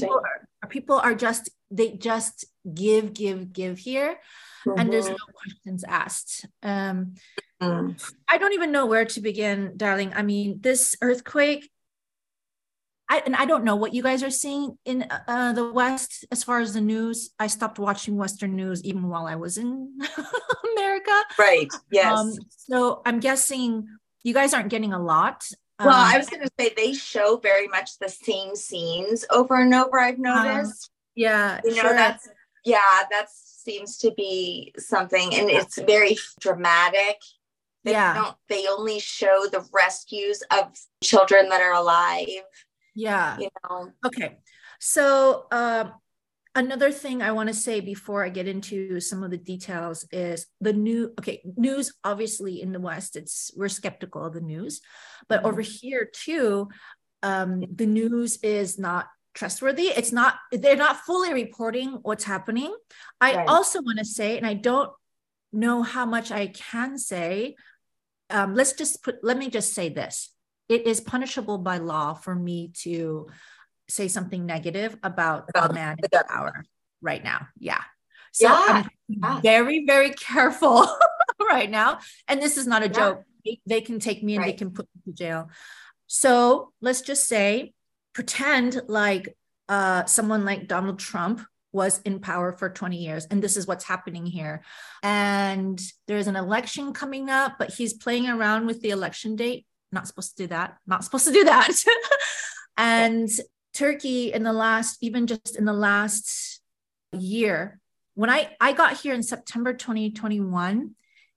people 0.00 0.20
are 0.62 0.68
people 0.68 0.96
are 0.98 1.14
just 1.14 1.50
they 1.70 1.92
just 1.92 2.44
give 2.74 3.12
give 3.12 3.52
give 3.52 3.78
here 3.78 4.18
and 4.76 4.92
there's 4.92 5.06
Mhm. 5.08 5.12
no 5.12 5.26
questions 5.34 5.84
asked 5.84 6.46
um 6.62 7.14
Mm. 7.60 7.98
i 8.28 8.38
don't 8.38 8.52
even 8.52 8.70
know 8.70 8.86
where 8.86 9.04
to 9.04 9.20
begin 9.20 9.72
darling 9.76 10.12
i 10.14 10.22
mean 10.22 10.60
this 10.60 10.94
earthquake 11.02 11.68
I, 13.10 13.22
and 13.24 13.34
I 13.34 13.46
don't 13.46 13.64
know 13.64 13.74
what 13.76 13.94
you 13.94 14.02
guys 14.02 14.22
are 14.22 14.30
seeing 14.30 14.76
in 14.84 15.06
uh, 15.26 15.54
the 15.54 15.72
West 15.72 16.26
as 16.30 16.44
far 16.44 16.60
as 16.60 16.74
the 16.74 16.82
news. 16.82 17.30
I 17.38 17.46
stopped 17.46 17.78
watching 17.78 18.18
Western 18.18 18.54
news 18.54 18.84
even 18.84 19.08
while 19.08 19.26
I 19.26 19.36
was 19.36 19.56
in 19.56 19.98
America. 21.08 21.34
Right. 21.38 21.68
Yes. 21.90 22.18
Um, 22.18 22.34
so 22.50 23.02
I'm 23.06 23.20
guessing 23.20 23.88
you 24.22 24.34
guys 24.34 24.54
aren't 24.54 24.68
getting 24.68 24.92
a 24.92 25.02
lot. 25.02 25.44
well, 25.78 25.88
Um, 25.88 25.94
I 25.94 26.18
was 26.18 26.28
going 26.28 26.42
to 26.42 26.50
say 26.58 26.72
they 26.76 26.92
show 26.92 27.36
very 27.38 27.68
much 27.68 27.98
the 27.98 28.08
same 28.08 28.54
scenes 28.56 29.24
over 29.30 29.56
and 29.56 29.72
over. 29.74 29.98
I've 29.98 30.18
noticed. 30.18 30.90
yeah, 31.14 31.60
you 31.64 31.74
know, 31.74 31.82
sure. 31.82 31.94
that's 31.94 32.28
yeah, 32.64 32.78
that 33.10 33.26
seems 33.32 33.96
to 33.98 34.10
be 34.16 34.72
something, 34.78 35.34
and 35.34 35.48
it's 35.48 35.78
very 35.80 36.16
dramatic. 36.40 37.16
They 37.84 37.92
Yeah. 37.92 38.14
don't 38.14 38.36
they 38.48 38.66
only 38.66 38.98
show 38.98 39.46
the 39.50 39.66
rescues 39.72 40.42
of 40.50 40.76
children 41.02 41.48
that 41.48 41.60
are 41.62 41.72
alive, 41.74 42.26
Yeah. 42.94 43.38
you 43.38 43.48
know. 43.64 43.92
Okay. 44.04 44.38
So, 44.80 45.46
um, 45.50 45.92
another 46.58 46.90
thing 46.90 47.22
I 47.22 47.32
want 47.32 47.48
to 47.48 47.54
say 47.54 47.80
before 47.80 48.24
I 48.24 48.28
get 48.28 48.48
into 48.48 49.00
some 49.00 49.22
of 49.22 49.30
the 49.30 49.38
details 49.38 50.06
is 50.10 50.46
the 50.60 50.72
new, 50.72 51.12
okay, 51.18 51.40
news 51.56 51.92
obviously 52.02 52.60
in 52.60 52.72
the 52.72 52.80
West, 52.80 53.16
it's 53.16 53.50
we're 53.56 53.68
skeptical 53.68 54.24
of 54.24 54.34
the 54.34 54.40
news, 54.40 54.80
but 55.28 55.44
over 55.44 55.60
here 55.60 56.08
too, 56.12 56.68
um, 57.22 57.64
the 57.74 57.86
news 57.86 58.38
is 58.42 58.78
not 58.78 59.06
trustworthy. 59.34 59.84
It's 59.84 60.12
not, 60.12 60.34
they're 60.50 60.76
not 60.76 61.00
fully 61.06 61.32
reporting 61.32 61.98
what's 62.02 62.24
happening. 62.24 62.74
I 63.20 63.36
Right. 63.36 63.48
also 63.48 63.80
want 63.80 63.98
to 63.98 64.04
say, 64.04 64.36
and 64.36 64.46
I 64.46 64.54
don't 64.54 64.90
know 65.52 65.82
how 65.82 66.06
much 66.06 66.32
I 66.32 66.48
can 66.48 66.98
say, 66.98 67.54
um, 68.30 68.54
let's 68.54 68.72
just 68.72 69.02
put, 69.04 69.22
let 69.22 69.38
me 69.38 69.48
just 69.48 69.74
say 69.74 69.88
this. 69.88 70.34
It 70.68 70.86
is 70.86 71.00
punishable 71.00 71.58
by 71.58 71.78
law 71.78 72.14
for 72.14 72.34
me 72.34 72.72
to 72.82 73.28
say 73.88 74.08
something 74.08 74.44
negative 74.46 74.96
about 75.02 75.48
About 75.50 75.70
a 75.70 75.74
man 75.74 75.96
the 76.00 76.08
in 76.12 76.24
power 76.26 76.64
right 77.02 77.22
now. 77.22 77.48
Yeah. 77.58 77.82
So 78.32 78.48
Yeah, 78.48 78.64
I'm 78.68 78.90
yeah. 79.08 79.40
very, 79.40 79.84
very 79.86 80.10
careful 80.10 80.86
right 81.40 81.70
now. 81.70 82.00
And 82.26 82.40
this 82.42 82.56
is 82.56 82.66
not 82.66 82.82
a 82.82 82.86
Yeah. 82.86 82.92
joke. 82.92 83.22
They, 83.44 83.60
they 83.66 83.80
can 83.80 83.98
take 84.00 84.22
me 84.22 84.36
and 84.36 84.44
they 84.44 84.52
can 84.52 84.72
put 84.72 84.86
me 84.94 85.12
to 85.12 85.16
jail. 85.16 85.50
So 86.06 86.72
let's 86.80 87.00
just 87.02 87.26
say, 87.28 87.72
pretend 88.14 88.80
like 88.88 89.36
uh, 89.68 90.04
someone 90.06 90.44
like 90.44 90.66
Donald 90.66 90.98
Trump 90.98 91.40
was 91.72 92.00
in 92.04 92.18
power 92.18 92.52
for 92.52 92.70
20 92.70 92.96
years 92.96 93.26
and 93.26 93.42
this 93.42 93.56
is 93.56 93.66
what's 93.66 93.84
happening 93.84 94.24
here 94.24 94.62
and 95.02 95.78
there's 96.06 96.26
an 96.26 96.34
election 96.34 96.94
coming 96.94 97.28
up 97.28 97.56
but 97.58 97.70
he's 97.74 97.92
playing 97.92 98.26
around 98.26 98.66
with 98.66 98.80
the 98.80 98.88
election 98.88 99.36
date 99.36 99.66
not 99.92 100.06
supposed 100.06 100.34
to 100.34 100.44
do 100.44 100.46
that 100.46 100.78
not 100.86 101.04
supposed 101.04 101.26
to 101.26 101.32
do 101.32 101.44
that 101.44 101.68
and 102.78 103.28
turkey 103.78 104.32
in 104.32 104.42
the 104.42 104.52
last 104.52 104.98
even 105.00 105.26
just 105.26 105.54
in 105.56 105.64
the 105.64 105.72
last 105.72 106.60
year 107.12 107.78
when 108.14 108.28
i 108.28 108.50
i 108.60 108.72
got 108.72 108.98
here 109.00 109.14
in 109.14 109.22
september 109.22 109.72
2021 109.72 110.94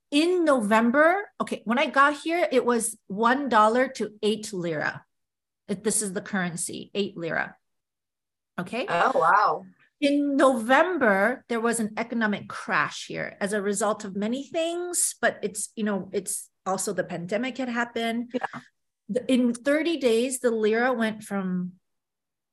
in 0.09 0.43
november 0.43 1.29
okay 1.39 1.61
when 1.65 1.77
i 1.77 1.85
got 1.85 2.17
here 2.25 2.47
it 2.51 2.65
was 2.65 2.97
one 3.07 3.47
dollar 3.47 3.87
to 3.87 4.09
eight 4.23 4.51
lira 4.51 5.05
If 5.67 5.83
this 5.83 6.01
is 6.01 6.11
the 6.13 6.25
currency 6.31 6.89
eight 6.95 7.15
lira 7.15 7.55
okay 8.59 8.85
Oh 8.89 9.13
wow. 9.15 9.65
in 10.01 10.35
November, 10.35 11.45
there 11.47 11.61
was 11.61 11.79
an 11.79 11.93
economic 11.95 12.49
crash 12.49 13.05
here 13.05 13.37
as 13.39 13.53
a 13.53 13.61
result 13.61 14.03
of 14.03 14.15
many 14.15 14.43
things, 14.49 15.13
but 15.21 15.37
it's, 15.45 15.69
you 15.77 15.85
know, 15.85 16.09
it's 16.11 16.49
also 16.65 16.91
the 16.91 17.03
pandemic 17.05 17.57
had 17.61 17.69
happened. 17.69 18.33
Yeah. 18.33 19.21
In 19.29 19.53
30 19.53 19.97
days, 19.97 20.39
the 20.39 20.49
lira 20.49 20.91
went 20.91 21.21
from 21.23 21.73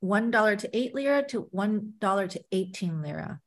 $1 0.02 0.58
to 0.58 0.76
8 0.76 0.94
lira 0.94 1.22
to 1.28 1.48
$1 1.54 2.28
to 2.30 2.44
18 2.52 3.02
lira. 3.02 3.40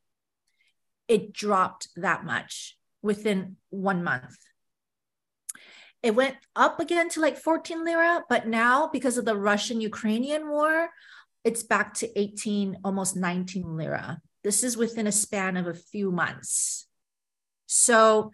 It 1.08 1.34
dropped 1.34 1.88
that 1.96 2.24
much 2.26 2.78
within 3.02 3.58
one 3.70 4.04
month. 4.04 4.38
It 6.04 6.16
went 6.16 6.36
up 6.56 6.80
again 6.80 7.10
to 7.10 7.22
like 7.22 7.38
14 7.38 7.86
lira, 7.86 8.24
but 8.28 8.48
now 8.48 8.88
because 8.88 9.18
of 9.18 9.26
the 9.26 9.36
Russian 9.36 9.82
Ukrainian 9.82 10.50
war, 10.50 10.90
it's 11.44 11.64
back 11.64 11.94
to 11.96 12.20
18, 12.20 12.78
almost 12.84 13.16
19 13.16 13.78
lira. 13.78 14.22
This 14.44 14.64
is 14.64 14.78
within 14.78 15.08
a 15.08 15.12
span 15.12 15.58
of 15.58 15.68
a 15.68 15.74
few 15.74 16.12
months. 16.12 16.88
So 17.68 18.32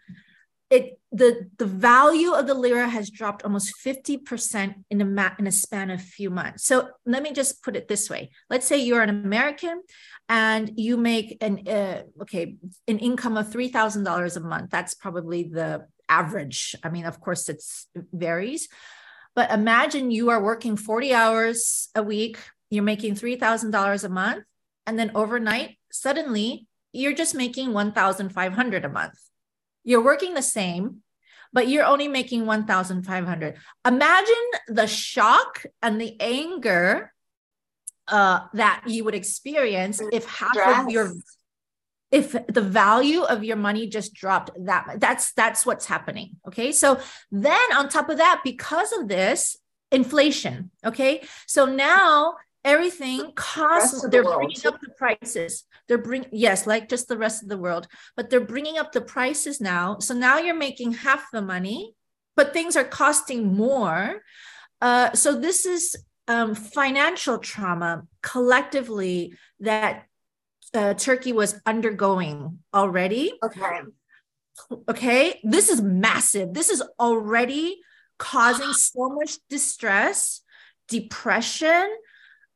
it 0.70 1.00
the 1.12 1.50
the 1.58 1.66
value 1.66 2.34
of 2.34 2.48
the 2.48 2.54
lira 2.54 2.88
has 2.88 3.10
dropped 3.10 3.44
almost 3.44 3.74
50% 3.86 4.74
in 4.90 5.02
a 5.02 5.06
ma- 5.06 5.32
in 5.40 5.48
a 5.48 5.52
span 5.52 5.90
of 5.90 6.02
few 6.02 6.30
months. 6.30 6.66
So 6.66 6.90
let 7.06 7.24
me 7.24 7.32
just 7.32 7.64
put 7.64 7.76
it 7.76 7.88
this 7.88 8.10
way. 8.10 8.32
Let's 8.50 8.68
say 8.68 8.78
you're 8.78 9.02
an 9.02 9.10
American 9.10 9.82
and 10.28 10.72
you 10.76 10.98
make 10.98 11.38
an 11.42 11.68
uh, 11.68 12.04
okay, 12.24 12.56
an 12.88 13.00
income 13.00 13.38
of 13.38 13.48
$3,000 13.48 14.36
a 14.36 14.40
month. 14.42 14.70
That's 14.70 14.94
probably 14.94 15.44
the 15.44 15.88
average. 16.10 16.76
I 16.84 16.90
mean, 16.90 17.06
of 17.06 17.22
course 17.22 17.48
it's 17.48 17.88
it 17.96 18.06
varies. 18.12 18.68
But 19.36 19.52
imagine 19.52 20.12
you 20.12 20.32
are 20.32 20.44
working 20.44 20.76
40 20.76 21.14
hours 21.14 21.90
a 21.96 22.04
week, 22.04 22.40
you're 22.70 22.84
making 22.84 23.16
$3,000 23.16 24.04
a 24.04 24.10
month, 24.10 24.44
and 24.86 24.98
then 24.98 25.12
overnight, 25.14 25.78
suddenly 25.92 26.68
you're 26.92 27.14
just 27.14 27.36
making 27.36 27.72
1,500 27.72 28.86
a 28.86 28.90
month. 28.90 29.14
You're 29.88 30.04
working 30.04 30.34
the 30.34 30.42
same, 30.42 30.98
but 31.54 31.70
you're 31.70 31.86
only 31.86 32.10
making 32.10 32.46
1,500. 32.46 33.56
Imagine 33.86 34.36
the 34.68 34.86
shock 34.86 35.66
and 35.82 36.00
the 36.00 36.20
anger 36.20 37.14
uh, 38.10 38.42
that 38.54 38.84
you 38.86 39.06
would 39.06 39.16
experience 39.16 40.02
if 40.12 40.26
half 40.26 40.58
of 40.86 40.92
your 40.92 41.14
if 42.12 42.32
the 42.48 42.62
value 42.62 43.24
of 43.24 43.44
your 43.44 43.58
money 43.58 43.88
just 43.88 44.14
dropped 44.14 44.50
that 44.66 44.96
that's 44.98 45.34
that's 45.34 45.66
what's 45.66 45.86
happening 45.86 46.38
okay? 46.48 46.72
So 46.72 47.00
then 47.32 47.74
on 47.76 47.90
top 47.90 48.10
of 48.10 48.18
that 48.18 48.42
because 48.44 48.94
of 48.94 49.08
this 49.08 49.58
inflation 49.92 50.72
okay? 50.86 51.22
So 51.48 51.66
now 51.66 52.36
everything 52.68 53.32
costs 53.36 54.02
the 54.02 54.10
they're 54.10 54.24
world, 54.24 54.38
bringing 54.38 54.68
up 54.68 54.80
the 54.82 54.90
prices 54.98 55.64
they're 55.88 55.98
bring 55.98 56.26
yes 56.32 56.68
like 56.68 56.90
just 56.90 57.08
the 57.08 57.18
rest 57.18 57.42
of 57.42 57.50
the 57.50 57.58
world 57.58 57.88
but 58.16 58.30
they're 58.30 58.40
bringing 58.40 58.78
up 58.78 58.92
the 58.92 59.02
prices 59.02 59.60
now 59.60 59.98
so 60.00 60.14
now 60.14 60.38
you're 60.38 60.56
making 60.56 60.92
half 60.92 61.32
the 61.32 61.42
money 61.42 61.96
but 62.36 62.54
things 62.54 62.76
are 62.76 62.84
costing 62.84 63.56
more 63.56 64.22
uh, 64.82 65.12
so 65.14 65.40
this 65.40 65.66
is 65.66 65.96
um, 66.28 66.54
financial 66.54 67.38
trauma 67.38 68.04
collectively 68.22 69.34
that 69.62 70.06
uh, 70.74 70.94
Turkey 70.94 71.34
was 71.34 71.60
undergoing 71.66 72.60
already. 72.74 73.34
Okay. 73.44 73.80
Okay. 74.90 75.40
This 75.44 75.70
is 75.70 75.82
massive. 75.82 76.54
This 76.54 76.70
is 76.70 76.84
already 77.00 77.80
causing 78.20 78.74
so 78.74 79.10
much 79.10 79.38
distress, 79.50 80.42
depression, 80.88 81.88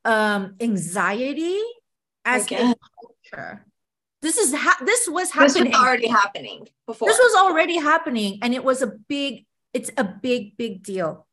um, 0.05 0.55
anxiety 0.59 1.59
as 2.25 2.51
a 2.51 2.75
culture. 3.35 3.65
This 4.21 4.37
is 4.37 4.53
ha- 4.53 4.77
this 4.85 5.07
was 5.09 5.31
This 5.31 5.35
was 5.35 5.53
happening. 5.55 5.73
already 5.75 6.07
happening 6.07 6.67
before. 6.85 7.07
This 7.09 7.17
was 7.17 7.35
already 7.35 7.77
happening, 7.77 8.39
and 8.41 8.53
it 8.53 8.63
was 8.63 8.81
a 8.81 8.87
big. 8.87 9.45
It's 9.73 9.89
a 9.97 10.03
big, 10.03 10.57
big 10.57 10.83
deal. 10.83 11.27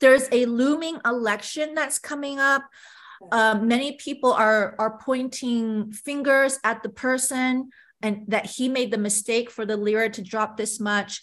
There's 0.00 0.28
a 0.32 0.46
looming 0.46 0.98
election 1.04 1.74
that's 1.74 1.98
coming 1.98 2.38
up. 2.38 2.62
Um, 3.32 3.66
many 3.68 3.92
people 3.96 4.32
are 4.32 4.74
are 4.78 4.98
pointing 4.98 5.92
fingers 5.92 6.58
at 6.64 6.82
the 6.82 6.88
person 6.88 7.70
and 8.00 8.24
that 8.28 8.46
he 8.46 8.68
made 8.68 8.90
the 8.92 8.98
mistake 8.98 9.50
for 9.50 9.66
the 9.66 9.76
lira 9.76 10.08
to 10.10 10.22
drop 10.22 10.56
this 10.56 10.78
much. 10.80 11.20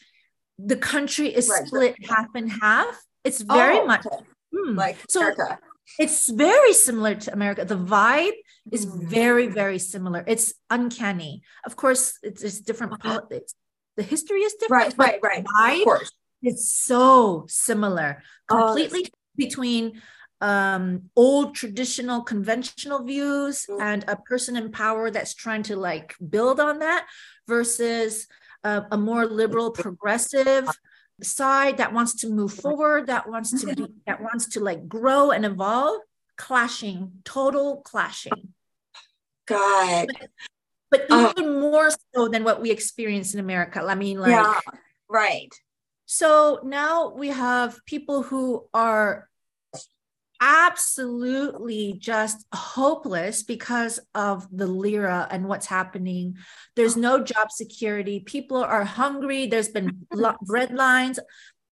The 0.59 0.75
country 0.75 1.27
is 1.33 1.49
Right. 1.49 1.65
split 1.67 1.95
half 2.07 2.27
and 2.35 2.51
half. 2.51 3.01
It's 3.23 3.41
very 3.41 3.79
Oh, 3.79 3.85
much. 3.87 4.05
Hmm. 4.53 4.75
like 4.75 4.97
so 5.09 5.21
America. 5.21 5.59
It's 5.99 6.29
very 6.29 6.73
similar 6.73 7.15
to 7.15 7.33
America. 7.33 7.65
The 7.65 7.77
vibe 7.77 8.33
is 8.71 8.85
Mhm. 8.85 9.07
very, 9.09 9.47
very 9.47 9.79
similar. 9.79 10.23
It's 10.27 10.53
uncanny. 10.69 11.43
Of 11.65 11.75
course, 11.75 12.17
it's, 12.23 12.41
it's 12.43 12.59
different. 12.59 12.99
politics. 13.01 13.53
The 13.97 14.03
history 14.03 14.41
is 14.41 14.53
different. 14.55 14.97
Right, 14.97 15.21
right, 15.23 15.23
right. 15.23 15.39
Of 15.39 15.45
vibe 15.45 15.83
course. 15.83 16.11
it's 16.41 16.69
so 16.91 17.45
similar, 17.47 18.21
Oh, 18.49 18.57
completely 18.57 19.07
between 19.35 20.01
um 20.41 21.09
old 21.15 21.55
traditional 21.55 22.21
conventional 22.21 23.01
views 23.03 23.65
Mm. 23.69 23.81
and 23.81 24.03
a 24.07 24.17
person 24.17 24.57
in 24.57 24.69
power 24.71 25.09
that's 25.09 25.33
trying 25.33 25.63
to 25.63 25.75
like 25.77 26.13
build 26.35 26.59
on 26.59 26.79
that 26.79 27.07
versus 27.47 28.27
a, 28.65 28.83
a 28.91 28.97
more 28.97 29.25
liberal 29.25 29.71
progressive 29.85 30.67
side 31.21 31.77
that 31.77 31.93
wants 31.93 32.15
to 32.15 32.29
move 32.29 32.53
forward 32.53 33.07
that 33.07 33.29
wants 33.29 33.61
to 33.61 33.73
be 33.75 33.85
that 34.07 34.21
wants 34.21 34.49
to 34.49 34.59
like 34.59 34.87
grow 34.87 35.31
and 35.31 35.45
evolve 35.45 36.01
clashing 36.37 37.11
total 37.23 37.77
clashing 37.77 38.53
God. 39.47 40.07
but 40.91 41.05
Oh. 41.09 41.31
even 41.37 41.59
more 41.59 41.89
so 42.13 42.27
than 42.27 42.43
what 42.43 42.61
we 42.61 42.71
experience 42.71 43.33
in 43.33 43.39
america 43.39 43.81
i 43.81 43.95
mean 43.95 44.19
like 44.19 44.31
yeah. 44.31 44.59
Right. 45.07 45.53
So 46.07 46.59
now 46.63 47.09
we 47.09 47.29
have 47.29 47.79
people 47.85 48.23
who 48.23 48.65
are 48.73 49.29
absolutely 50.45 51.93
just 51.97 52.45
hopeless 52.53 53.41
because 53.41 53.99
of 54.13 54.47
the 54.55 54.67
lira 54.67 55.27
and 55.31 55.47
what's 55.47 55.65
happening. 55.65 56.37
There's 56.75 56.95
no 56.95 57.23
job 57.23 57.51
security. 57.51 58.19
People 58.19 58.63
are 58.63 58.83
hungry. 58.83 59.47
There's 59.47 59.69
been 59.69 60.05
bread 60.41 60.71
lines. 60.71 61.19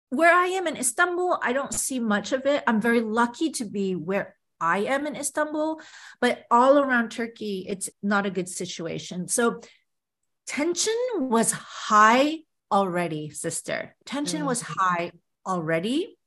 Where 0.09 0.33
I 0.33 0.47
am 0.47 0.67
in 0.67 0.77
Istanbul, 0.77 1.39
I 1.43 1.53
don't 1.53 1.73
see 1.73 1.99
much 1.99 2.31
of 2.31 2.45
it. 2.47 2.63
I'm 2.65 2.81
very 2.81 3.01
lucky 3.01 3.51
to 3.51 3.65
be 3.65 3.95
where 3.95 4.35
I 4.59 4.79
am 4.79 5.05
in 5.05 5.15
Istanbul, 5.15 5.81
but 6.19 6.45
all 6.49 6.79
around 6.79 7.09
Turkey, 7.09 7.65
it's 7.69 7.89
not 8.01 8.25
a 8.25 8.31
good 8.31 8.49
situation. 8.49 9.27
So 9.27 9.61
tension 10.47 10.95
was 11.15 11.51
high 11.51 12.39
already, 12.71 13.29
sister. 13.29 13.95
Tension 14.05 14.41
Mm. 14.41 14.47
was 14.47 14.61
high 14.61 15.11
already. 15.45 16.17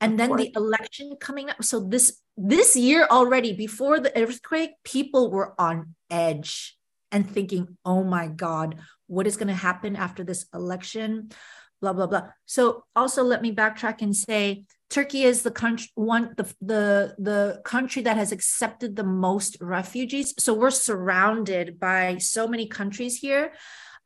And 0.00 0.18
then 0.18 0.36
the 0.36 0.52
election 0.54 1.16
coming 1.20 1.50
up. 1.50 1.64
So 1.64 1.80
this 1.80 2.20
this 2.36 2.76
year 2.76 3.06
already, 3.10 3.54
before 3.54 3.98
the 3.98 4.16
earthquake, 4.16 4.72
people 4.84 5.30
were 5.30 5.54
on 5.58 5.94
edge 6.10 6.76
and 7.10 7.28
thinking, 7.28 7.78
oh 7.84 8.04
my 8.04 8.26
God, 8.26 8.76
what 9.06 9.26
is 9.26 9.36
going 9.36 9.48
to 9.48 9.54
happen 9.54 9.96
after 9.96 10.22
this 10.22 10.46
election? 10.52 11.30
Blah, 11.80 11.94
blah, 11.94 12.06
blah. 12.06 12.28
So 12.44 12.84
also 12.94 13.22
let 13.22 13.40
me 13.40 13.54
backtrack 13.54 14.02
and 14.02 14.14
say 14.14 14.64
Turkey 14.90 15.22
is 15.22 15.42
the 15.42 15.50
country 15.50 15.88
one 15.94 16.34
the 16.36 16.44
the 16.60 17.14
the 17.18 17.60
country 17.64 18.02
that 18.02 18.16
has 18.16 18.32
accepted 18.32 18.96
the 18.96 19.04
most 19.04 19.56
refugees. 19.60 20.34
So 20.38 20.54
we're 20.54 20.70
surrounded 20.70 21.80
by 21.80 22.18
so 22.18 22.46
many 22.46 22.68
countries 22.68 23.16
here. 23.16 23.52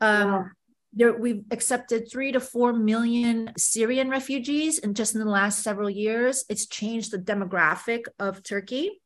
Um. 0.00 0.52
There 0.92 1.12
we've 1.12 1.44
accepted 1.50 2.10
three 2.10 2.32
to 2.32 2.40
four 2.40 2.72
million 2.72 3.52
Syrian 3.56 4.10
refugees, 4.10 4.78
and 4.78 4.96
just 4.96 5.14
in 5.14 5.20
the 5.20 5.30
last 5.30 5.62
several 5.62 5.88
years, 5.88 6.44
it's 6.48 6.66
changed 6.66 7.12
the 7.12 7.18
demographic 7.18 8.04
of 8.18 8.42
Turkey. 8.42 9.00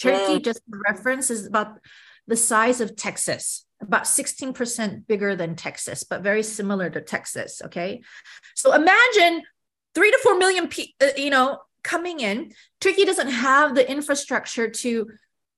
Turkey, 0.00 0.40
just 0.40 0.60
for 0.68 0.80
reference, 0.88 1.30
is 1.30 1.46
about 1.46 1.78
the 2.26 2.36
size 2.36 2.80
of 2.80 2.96
Texas, 2.96 3.66
about 3.80 4.04
16% 4.04 5.06
bigger 5.06 5.36
than 5.36 5.56
Texas, 5.56 6.04
but 6.04 6.22
very 6.22 6.42
similar 6.42 6.90
to 6.90 7.00
Texas. 7.00 7.62
Okay. 7.64 8.02
So 8.54 8.74
imagine 8.74 9.42
three 9.94 10.10
to 10.10 10.18
four 10.22 10.36
million 10.36 10.68
people, 10.68 11.08
uh, 11.08 11.12
you 11.16 11.30
know, 11.30 11.58
coming 11.82 12.20
in. 12.20 12.52
Turkey 12.80 13.04
doesn't 13.04 13.28
have 13.28 13.74
the 13.74 13.88
infrastructure 13.88 14.68
to 14.68 15.08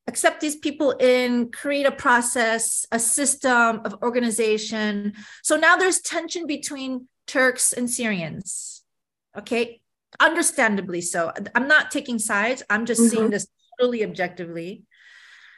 accept 0.07 0.41
these 0.41 0.57
people 0.57 0.93
in, 0.93 1.51
create 1.51 1.87
a 1.87 1.93
process, 1.93 2.87
a 2.93 2.99
system 2.99 3.81
of 3.85 3.97
organization. 4.03 5.15
So 5.43 5.57
now 5.57 5.77
there's 5.77 6.01
tension 6.01 6.47
between 6.47 7.09
Turks 7.27 7.73
and 7.73 7.91
Syrians. 7.91 8.83
Okay. 9.37 9.81
Understandably 10.21 11.01
so. 11.01 11.33
I'm 11.55 11.69
not 11.69 11.91
taking 11.91 12.19
sides. 12.19 12.63
I'm 12.71 12.87
just 12.87 13.11
seeing 13.11 13.31
this 13.31 13.49
totally 13.79 14.05
objectively. 14.05 14.85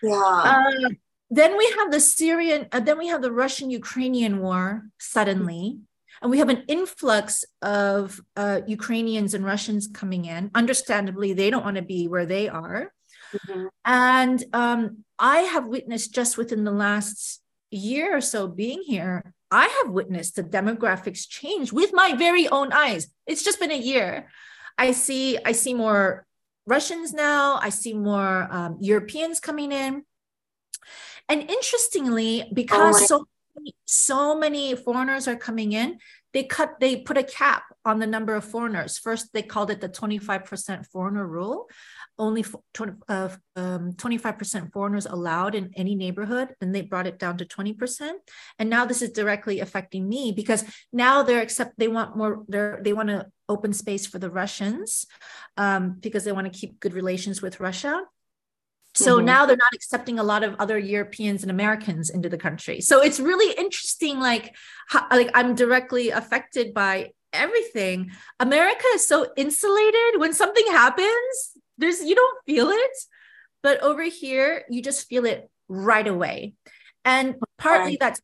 Yeah. 0.02 0.12
Uh, 0.14 0.88
then 1.31 1.57
we 1.57 1.75
have 1.78 1.90
the 1.90 2.00
Syrian, 2.00 2.67
uh, 2.73 2.81
then 2.81 2.99
we 2.99 3.09
have 3.09 3.23
the 3.23 3.31
Russian 3.31 3.71
Ukrainian 3.71 4.40
war 4.40 4.85
suddenly. 4.99 5.78
And 6.21 6.31
we 6.31 6.38
have 6.38 6.49
an 6.49 6.64
influx 6.67 7.45
of 7.62 8.21
uh, 8.35 8.62
Ukrainians 8.67 9.35
and 9.35 9.45
Russians 9.45 9.87
coming 9.87 10.25
in. 10.25 10.50
Understandably, 10.55 11.33
they 11.33 11.50
don't 11.50 11.64
want 11.64 11.76
to 11.76 11.83
be 11.83 12.09
where 12.09 12.26
they 12.26 12.49
are. 12.49 12.93
Mhm. 13.35 13.68
And 13.85 14.44
um, 14.52 15.04
I 15.18 15.38
have 15.40 15.66
witnessed 15.66 16.14
just 16.14 16.37
within 16.38 16.64
the 16.64 16.70
last 16.73 17.40
year 17.70 18.16
or 18.16 18.20
so 18.20 18.49
being 18.49 18.82
here, 18.82 19.35
I 19.50 19.66
have 19.82 19.92
witnessed 19.92 20.37
the 20.37 20.42
demographics 20.44 21.28
change 21.28 21.73
with 21.73 21.92
my 21.92 22.14
very 22.14 22.49
own 22.49 22.73
eyes. 22.73 23.08
It's 23.26 23.42
just 23.42 23.61
been 23.61 23.70
a 23.73 23.78
year. 23.78 24.28
I 24.76 24.92
see, 24.92 25.38
I 25.44 25.52
see 25.52 25.75
more 25.75 26.26
Russians 26.66 27.12
now. 27.12 27.58
I 27.62 27.70
see 27.70 27.94
more 27.94 28.47
um, 28.50 28.76
Europeans 28.80 29.40
coming 29.40 29.73
in. 29.73 30.04
And 31.28 31.50
interestingly, 31.50 32.50
because 32.52 33.00
my- 33.00 33.06
so 33.06 33.26
many, 33.56 33.75
so 33.87 34.35
many 34.38 34.76
foreigners 34.76 35.26
are 35.28 35.37
coming 35.37 35.73
in, 35.73 35.99
they 36.35 36.44
cut, 36.44 36.78
they 36.78 36.97
put 36.97 37.16
a 37.16 37.23
cap 37.23 37.64
on 37.85 37.99
the 37.99 38.06
number 38.06 38.35
of 38.35 38.44
foreigners. 38.44 38.99
First, 38.99 39.32
they 39.32 39.42
called 39.42 39.70
it 39.70 39.80
the 39.80 39.88
25% 39.88 40.87
foreigner 40.87 41.26
rule. 41.26 41.68
Only 42.19 42.43
fo- 42.43 42.65
20, 42.75 42.93
uh, 43.09 43.29
um, 43.57 43.93
25% 43.93 44.73
foreigners 44.73 45.07
allowed 45.07 45.55
in 45.55 45.71
any 45.77 45.95
neighborhood. 45.95 46.55
and 46.61 46.75
they 46.75 46.83
brought 46.83 47.07
it 47.07 47.19
down 47.19 47.39
to 47.39 47.45
20%. 47.45 48.13
And 48.59 48.69
now 48.69 48.85
this 48.85 49.03
is 49.03 49.11
directly 49.11 49.61
affecting 49.61 50.09
me 50.09 50.33
because 50.33 50.65
now 50.93 51.23
they're 51.23 51.41
accept, 51.43 51.79
they 51.79 51.89
want 51.89 52.17
more, 52.17 52.45
they're, 52.49 52.81
they 52.83 52.93
want 52.93 53.09
to 53.09 53.27
open 53.49 53.73
space 53.73 54.07
for 54.07 54.19
the 54.19 54.31
Russians 54.31 55.07
um, 55.57 55.97
because 56.01 56.25
they 56.25 56.33
want 56.33 56.53
to 56.53 56.59
keep 56.59 56.81
good 56.81 56.95
relations 56.95 57.41
with 57.41 57.61
Russia. 57.61 58.03
So 58.95 59.19
Mhm. 59.19 59.25
now 59.25 59.47
they're 59.47 59.57
not 59.57 59.75
accepting 59.75 60.19
a 60.19 60.25
lot 60.25 60.43
of 60.43 60.57
other 60.59 60.79
Europeans 60.79 61.43
and 61.43 61.51
Americans 61.51 62.11
into 62.11 62.29
the 62.29 62.39
country. 62.39 62.81
So 62.81 63.00
it's 63.00 63.21
really 63.21 63.54
interesting. 63.54 64.19
Like, 64.19 64.57
how, 64.89 65.07
like 65.11 65.31
I'm 65.35 65.54
directly 65.54 66.11
affected 66.11 66.75
by 66.75 67.13
everything. 67.33 68.11
America 68.41 68.85
is 68.95 69.07
so 69.07 69.31
insulated. 69.37 70.19
When 70.19 70.33
something 70.33 70.67
happens, 70.69 71.57
there's 71.78 72.02
you 72.02 72.14
don't 72.14 72.38
feel 72.47 72.69
it, 72.69 72.97
but 73.62 73.80
over 73.82 74.02
here 74.02 74.64
you 74.69 74.82
just 74.82 75.08
feel 75.08 75.25
it 75.25 75.49
right 75.69 76.06
away. 76.06 76.54
And 77.04 77.36
partly 77.58 77.97
that's 77.99 78.21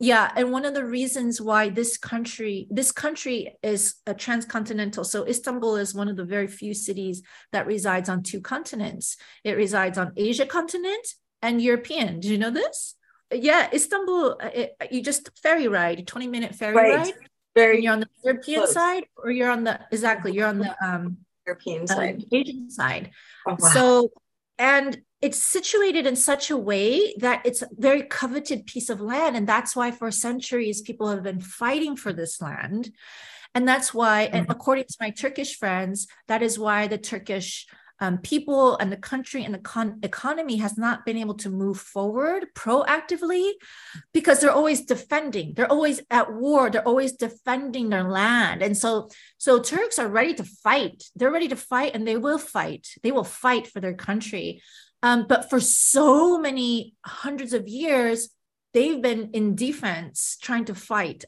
yeah, 0.00 0.30
and 0.36 0.50
one 0.50 0.64
of 0.64 0.74
the 0.74 0.84
reasons 0.84 1.40
why 1.40 1.68
this 1.70 1.96
country 1.96 2.66
this 2.70 2.92
country 2.92 3.56
is 3.62 3.94
a 4.06 4.14
transcontinental. 4.14 5.04
So 5.04 5.26
Istanbul 5.26 5.76
is 5.76 5.94
one 5.94 6.08
of 6.08 6.16
the 6.16 6.24
very 6.24 6.46
few 6.48 6.74
cities 6.74 7.22
that 7.52 7.66
resides 7.66 8.08
on 8.08 8.22
two 8.22 8.40
continents. 8.40 9.16
It 9.44 9.56
resides 9.56 9.96
on 9.96 10.12
Asia 10.16 10.46
continent 10.46 11.06
and 11.42 11.62
European. 11.62 12.20
Did 12.20 12.30
you 12.30 12.38
know 12.38 12.50
this? 12.50 12.96
Yeah, 13.32 13.68
Istanbul. 13.72 14.36
uh, 14.42 14.50
It, 14.52 14.76
you 14.90 15.00
just 15.02 15.30
ferry 15.42 15.68
ride, 15.68 16.06
twenty 16.06 16.28
minute 16.28 16.54
ferry 16.54 16.74
Right. 16.76 16.96
ride. 16.98 17.14
Very 17.54 17.76
And 17.76 17.84
you're 17.84 17.92
on 17.92 18.00
the 18.00 18.08
European 18.24 18.60
close. 18.62 18.72
side, 18.72 19.04
or 19.16 19.30
you're 19.30 19.50
on 19.50 19.62
the 19.64 19.78
exactly. 19.92 20.32
You're 20.32 20.48
on 20.48 20.58
the 20.58 20.74
um, 20.84 21.18
European 21.46 21.82
um, 21.82 21.86
side. 21.86 22.24
Asian 22.32 22.70
side. 22.70 23.10
Oh, 23.46 23.56
wow. 23.58 23.68
So, 23.68 24.08
and 24.58 24.98
it's 25.20 25.42
situated 25.42 26.06
in 26.06 26.16
such 26.16 26.50
a 26.50 26.56
way 26.56 27.14
that 27.18 27.42
it's 27.44 27.62
a 27.62 27.68
very 27.72 28.02
coveted 28.02 28.66
piece 28.66 28.90
of 28.90 29.00
land. 29.00 29.36
And 29.36 29.46
that's 29.46 29.74
why 29.74 29.90
for 29.90 30.10
centuries 30.10 30.82
people 30.82 31.08
have 31.08 31.22
been 31.22 31.40
fighting 31.40 31.96
for 31.96 32.12
this 32.12 32.42
land. 32.42 32.90
And 33.54 33.66
that's 33.68 33.94
why, 33.94 34.22
and 34.22 34.46
according 34.50 34.84
to 34.84 34.96
my 35.00 35.10
Turkish 35.10 35.56
friends, 35.56 36.08
that 36.26 36.42
is 36.42 36.58
why 36.58 36.88
the 36.88 36.98
Turkish 36.98 37.66
um, 38.00 38.18
people 38.18 38.76
and 38.76 38.90
the 38.90 38.96
country 38.96 39.44
and 39.44 39.54
the 39.54 39.58
con- 39.58 40.00
economy 40.02 40.56
has 40.56 40.76
not 40.76 41.06
been 41.06 41.16
able 41.16 41.34
to 41.34 41.48
move 41.48 41.78
forward 41.78 42.46
proactively 42.54 43.52
because 44.12 44.40
they're 44.40 44.50
always 44.50 44.84
defending. 44.84 45.54
They're 45.54 45.70
always 45.70 46.00
at 46.10 46.32
war. 46.32 46.70
They're 46.70 46.86
always 46.86 47.12
defending 47.12 47.90
their 47.90 48.04
land. 48.04 48.62
And 48.62 48.76
so 48.76 49.10
so 49.38 49.60
turks 49.60 49.98
are 49.98 50.08
ready 50.08 50.34
to 50.34 50.44
fight. 50.44 51.04
They're 51.14 51.30
ready 51.30 51.48
to 51.48 51.56
fight 51.56 51.94
and 51.94 52.06
they 52.06 52.16
will 52.16 52.38
fight. 52.38 52.88
They 53.02 53.12
will 53.12 53.24
fight 53.24 53.68
for 53.68 53.80
their 53.80 53.94
country. 53.94 54.60
Um, 55.02 55.26
but 55.28 55.48
for 55.48 55.60
so 55.60 56.38
many 56.38 56.94
hundreds 57.04 57.52
of 57.52 57.68
years 57.68 58.30
they've 58.72 59.00
been 59.00 59.30
in 59.34 59.54
defense 59.54 60.36
trying 60.42 60.64
to 60.64 60.74
fight 60.74 61.24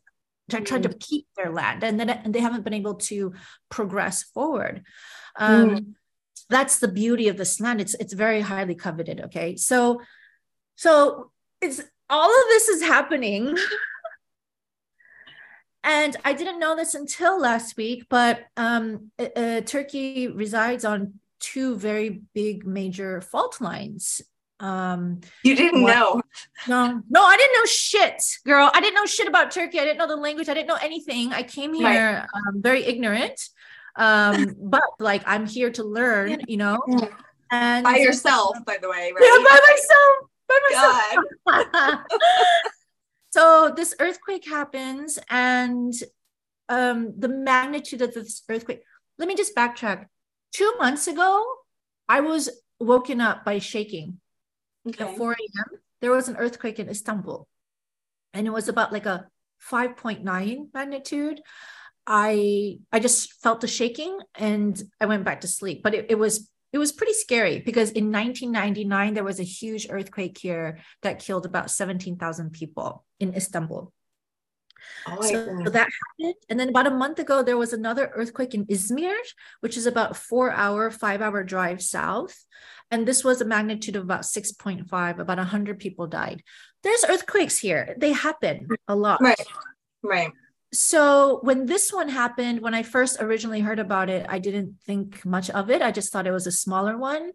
try- 0.51 0.61
trying 0.61 0.83
to 0.83 0.89
keep 0.89 1.27
their 1.37 1.53
land 1.53 1.85
and 1.85 1.99
then 1.99 2.11
and 2.11 2.35
they 2.35 2.41
haven't 2.41 2.65
been 2.65 2.75
able 2.75 2.95
to 2.95 3.35
progress 3.69 4.25
forward. 4.25 4.83
Um, 5.39 5.97
that's 6.49 6.79
the 6.79 6.89
beauty 6.89 7.29
of 7.29 7.37
this 7.37 7.61
land 7.61 7.81
it's 7.81 7.95
it's 7.95 8.13
very 8.13 8.41
highly 8.41 8.75
coveted 8.75 9.21
okay? 9.23 9.57
So 9.57 10.01
so 10.77 11.31
it's 11.61 11.81
all 12.09 12.31
of 12.31 12.45
this 12.49 12.69
is 12.69 12.83
happening. 12.83 13.57
And 15.89 16.17
i 16.25 16.33
didn't 16.33 16.59
know 16.59 16.75
this 16.75 16.95
until 16.95 17.41
last 17.41 17.77
week 17.77 18.07
but 18.09 18.41
um, 18.57 19.13
uh, 19.21 19.29
uh, 19.37 19.61
turkey 19.61 20.27
resides 20.29 20.85
on 20.85 21.15
two 21.39 21.77
very 21.77 22.23
big 22.35 22.67
major 22.67 23.21
fault 23.21 23.61
lines. 23.61 24.21
Um 24.59 25.21
you 25.45 25.55
didn't 25.55 25.83
know. 25.85 26.23
no 26.67 27.03
no 27.09 27.23
i 27.23 27.37
didn't 27.37 27.53
know 27.53 27.67
shit 27.67 28.21
girl. 28.45 28.71
I 28.75 28.81
didn't 28.81 28.95
know 28.95 29.07
shit 29.07 29.29
about 29.29 29.51
turkey. 29.53 29.79
I 29.79 29.85
didn't 29.85 29.99
know 29.99 30.09
the 30.09 30.17
language. 30.17 30.49
I 30.49 30.55
didn't 30.55 30.69
know 30.69 30.79
anything. 30.83 31.33
I 31.33 31.43
came 31.45 31.71
Right. 31.73 31.93
here 31.93 32.27
um, 32.35 32.63
very 32.63 32.83
ignorant 32.85 33.39
um 33.97 34.55
but 34.61 34.83
like 34.99 35.23
i'm 35.27 35.47
here 35.47 35.71
to 35.71 35.85
learn 35.85 36.41
you 36.49 36.57
know? 36.57 36.79
And 37.51 37.85
By 37.85 37.99
yourself, 37.99 38.57
by 38.67 38.77
the 38.83 38.89
way, 38.89 39.13
yeah, 39.21 39.39
by 39.45 39.61
myself 39.71 40.17
by 40.49 40.59
myself. 41.47 42.01
So 43.31 43.73
this 43.77 43.95
earthquake 44.01 44.49
happens 44.49 45.19
and 45.29 45.93
um 46.69 47.13
the 47.19 47.29
magnitude 47.29 48.03
of 48.03 48.15
this 48.15 48.43
earthquake 48.49 48.83
let 49.19 49.29
me 49.29 49.35
just 49.37 49.55
backtrack. 49.55 50.07
Two 50.53 50.73
months 50.79 51.07
ago 51.07 51.45
i 52.09 52.21
was 52.21 52.49
woken 52.81 53.21
up 53.21 53.45
by 53.45 53.59
shaking 53.59 54.21
Okay. 54.89 55.05
at 55.05 55.17
4 55.17 55.33
a.m 55.33 55.81
there 56.01 56.13
was 56.13 56.29
an 56.29 56.37
earthquake 56.37 56.79
in 56.79 56.89
istanbul 56.89 57.47
and 58.35 58.47
it 58.47 58.51
was 58.51 58.69
about 58.69 58.93
like 58.93 59.07
a 59.07 59.27
5.9 59.71 60.69
magnitude 60.75 61.41
i 62.07 62.79
i 62.92 62.99
just 62.99 63.33
felt 63.42 63.61
the 63.61 63.69
shaking 63.69 64.19
and 64.35 64.83
i 65.01 65.07
went 65.07 65.25
back 65.25 65.40
to 65.40 65.49
sleep 65.49 65.83
but 65.83 65.95
it, 65.95 66.07
it 66.11 66.19
was 66.19 66.51
it 66.73 66.79
was 66.79 66.92
pretty 66.92 67.14
scary 67.14 67.61
because 67.61 67.90
in 67.90 68.12
1999 68.12 69.14
there 69.14 69.25
was 69.25 69.40
a 69.40 69.45
huge 69.45 69.87
earthquake 69.88 70.37
here 70.37 70.79
that 71.03 71.21
killed 71.21 71.47
about 71.47 71.71
17,000 71.71 72.51
people 72.51 73.05
in 73.19 73.35
Istanbul. 73.35 73.92
Oh 75.07 75.23
So, 75.23 75.47
so 75.64 75.71
that 75.71 75.88
happened. 75.88 76.35
And 76.51 76.61
then 76.61 76.69
about 76.69 76.87
a 76.87 76.90
month 76.90 77.19
ago, 77.19 77.42
there 77.42 77.57
was 77.57 77.73
another 77.73 78.11
earthquake 78.14 78.55
in 78.55 78.66
Izmir, 78.66 79.16
which 79.61 79.77
is 79.77 79.87
about 79.87 80.16
four 80.16 80.51
hour, 80.51 80.90
five 80.90 81.23
hour 81.23 81.42
drive 81.42 81.81
south. 81.83 82.37
And 82.90 83.07
this 83.07 83.25
was 83.25 83.40
a 83.40 83.45
magnitude 83.45 83.97
of 83.97 84.05
about 84.05 84.23
6.5, 84.23 85.19
about 85.19 85.38
100 85.38 85.79
people 85.79 86.07
died. 86.07 86.42
There's 86.83 87.05
earthquakes 87.09 87.59
here. 87.59 87.97
They 87.99 88.12
happen 88.12 88.69
a 88.87 88.95
lot. 88.95 89.21
Right. 89.21 89.40
Right. 90.03 90.31
So 90.77 91.41
when 91.43 91.67
this 91.67 91.93
one 91.93 92.09
happened, 92.09 92.61
when 92.61 92.75
I 92.75 92.83
first 92.83 93.21
originally 93.21 93.61
heard 93.61 93.79
about 93.79 94.11
it, 94.11 94.27
I 94.29 94.39
didn't 94.39 94.77
think 94.85 95.25
much 95.25 95.51
of 95.51 95.71
it. 95.71 95.83
I 95.83 95.91
just 95.91 96.12
thought 96.12 96.27
it 96.27 96.33
was 96.33 96.47
a 96.47 96.53
smaller 96.53 96.97
one. 96.97 97.33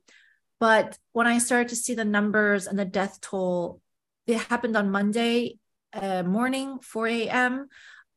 But 0.59 0.97
when 1.13 1.27
I 1.27 1.39
started 1.39 1.69
to 1.69 1.75
see 1.75 1.95
the 1.95 2.05
numbers 2.05 2.67
and 2.67 2.77
the 2.77 2.85
death 2.85 3.19
toll, 3.19 3.81
it 4.27 4.37
happened 4.37 4.77
on 4.77 4.91
Monday 4.91 5.57
uh, 5.93 6.23
morning, 6.23 6.79
4 6.79 7.07
a.m. 7.07 7.67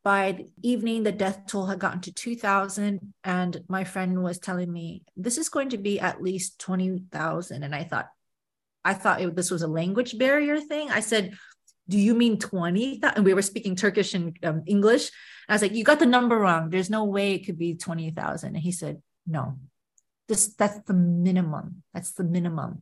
By 0.02 0.32
the 0.32 0.48
evening, 0.62 1.02
the 1.02 1.12
death 1.12 1.46
toll 1.46 1.66
had 1.66 1.78
gotten 1.78 2.00
to 2.02 2.12
2,000. 2.12 3.14
And 3.24 3.64
my 3.68 3.84
friend 3.84 4.22
was 4.22 4.38
telling 4.38 4.70
me, 4.70 5.02
this 5.16 5.38
is 5.38 5.48
going 5.48 5.70
to 5.70 5.78
be 5.78 5.98
at 5.98 6.22
least 6.22 6.58
20,000. 6.60 7.62
And 7.62 7.74
I 7.74 7.84
thought, 7.84 8.08
I 8.84 8.92
thought 8.92 9.22
it, 9.22 9.34
this 9.34 9.50
was 9.50 9.62
a 9.62 9.68
language 9.68 10.18
barrier 10.18 10.60
thing. 10.60 10.90
I 10.90 11.00
said, 11.00 11.32
do 11.88 11.98
you 11.98 12.14
mean 12.14 12.38
20? 12.38 13.00
And 13.02 13.24
we 13.24 13.34
were 13.34 13.42
speaking 13.42 13.76
Turkish 13.76 14.14
and 14.14 14.36
um, 14.42 14.62
English. 14.66 15.10
I 15.48 15.52
was 15.52 15.62
like, 15.62 15.72
you 15.72 15.84
got 15.84 15.98
the 15.98 16.06
number 16.06 16.38
wrong. 16.38 16.70
There's 16.70 16.90
no 16.90 17.04
way 17.04 17.34
it 17.34 17.44
could 17.44 17.58
be 17.58 17.74
20,000. 17.74 18.48
And 18.48 18.56
he 18.56 18.72
said, 18.72 19.02
no, 19.26 19.58
this 20.28 20.54
that's 20.54 20.80
the 20.86 20.94
minimum 20.94 21.82
that's 21.92 22.12
the 22.12 22.24
minimum 22.24 22.80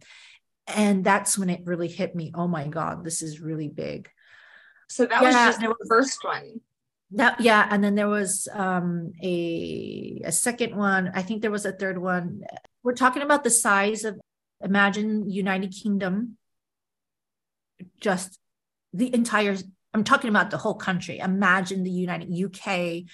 and 0.66 1.04
that's 1.04 1.36
when 1.36 1.50
it 1.50 1.60
really 1.64 1.88
hit 1.88 2.14
me 2.14 2.30
oh 2.34 2.46
my 2.46 2.66
god 2.66 3.04
this 3.04 3.22
is 3.22 3.40
really 3.40 3.68
big 3.68 4.08
so 4.88 5.06
that 5.06 5.22
yeah, 5.22 5.46
was 5.46 5.56
just 5.56 5.60
the 5.60 5.86
first 5.88 6.24
one 6.24 6.60
that 7.10 7.40
yeah 7.40 7.66
and 7.70 7.82
then 7.82 7.94
there 7.94 8.08
was 8.08 8.48
um 8.52 9.12
a 9.22 10.22
a 10.24 10.32
second 10.32 10.76
one 10.76 11.10
i 11.14 11.22
think 11.22 11.42
there 11.42 11.50
was 11.50 11.66
a 11.66 11.72
third 11.72 11.98
one 11.98 12.42
we're 12.82 12.94
talking 12.94 13.22
about 13.22 13.44
the 13.44 13.50
size 13.50 14.04
of 14.04 14.18
imagine 14.60 15.28
united 15.28 15.72
kingdom 15.72 16.36
just 18.00 18.38
the 18.92 19.12
entire 19.14 19.56
i'm 19.94 20.04
talking 20.04 20.30
about 20.30 20.50
the 20.50 20.58
whole 20.58 20.74
country 20.74 21.18
imagine 21.18 21.82
the 21.82 21.90
united 21.90 22.28
uk 22.44 23.04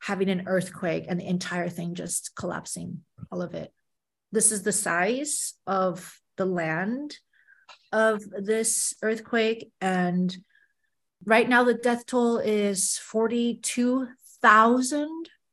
having 0.00 0.28
an 0.28 0.44
earthquake 0.46 1.06
and 1.08 1.20
the 1.20 1.26
entire 1.26 1.68
thing 1.68 1.94
just 1.94 2.34
collapsing, 2.36 3.02
all 3.30 3.42
of 3.42 3.54
it. 3.54 3.72
This 4.32 4.50
is 4.52 4.62
the 4.62 4.72
size 4.72 5.52
of 5.66 6.18
the 6.36 6.46
land 6.46 7.16
of 7.92 8.22
this 8.30 8.94
earthquake. 9.02 9.70
And 9.80 10.36
right 11.24 11.48
now, 11.48 11.64
the 11.64 11.74
death 11.74 12.06
toll 12.06 12.38
is 12.38 12.96
42,000. 12.98 15.08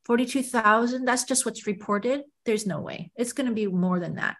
42,000. 0.05 1.05
That's 1.05 1.23
just 1.23 1.45
what's 1.45 1.65
reported. 1.65 2.21
There's 2.45 2.67
no 2.67 2.79
way. 2.79 3.11
It's 3.15 3.33
going 3.33 3.47
to 3.47 3.55
be 3.55 3.65
more 3.65 3.99
than 3.99 4.15
that. 4.15 4.35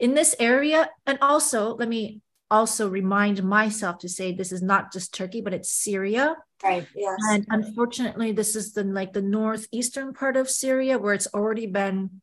In 0.00 0.14
this 0.14 0.34
area, 0.40 0.88
and 1.06 1.18
also, 1.20 1.76
let 1.76 1.88
me 1.88 2.22
also 2.52 2.86
remind 2.86 3.42
myself 3.42 3.98
to 4.00 4.08
say 4.10 4.30
this 4.30 4.52
is 4.52 4.62
not 4.62 4.92
just 4.92 5.14
Turkey, 5.14 5.40
but 5.40 5.54
it's 5.54 5.70
Syria. 5.70 6.36
Right. 6.62 6.86
Yes. 6.94 7.18
And 7.30 7.46
unfortunately, 7.48 8.32
this 8.32 8.54
is 8.54 8.74
the 8.74 8.84
like 8.84 9.14
the 9.14 9.22
northeastern 9.22 10.12
part 10.12 10.36
of 10.36 10.50
Syria 10.50 10.98
where 10.98 11.14
it's 11.14 11.32
already 11.32 11.66
been 11.66 12.20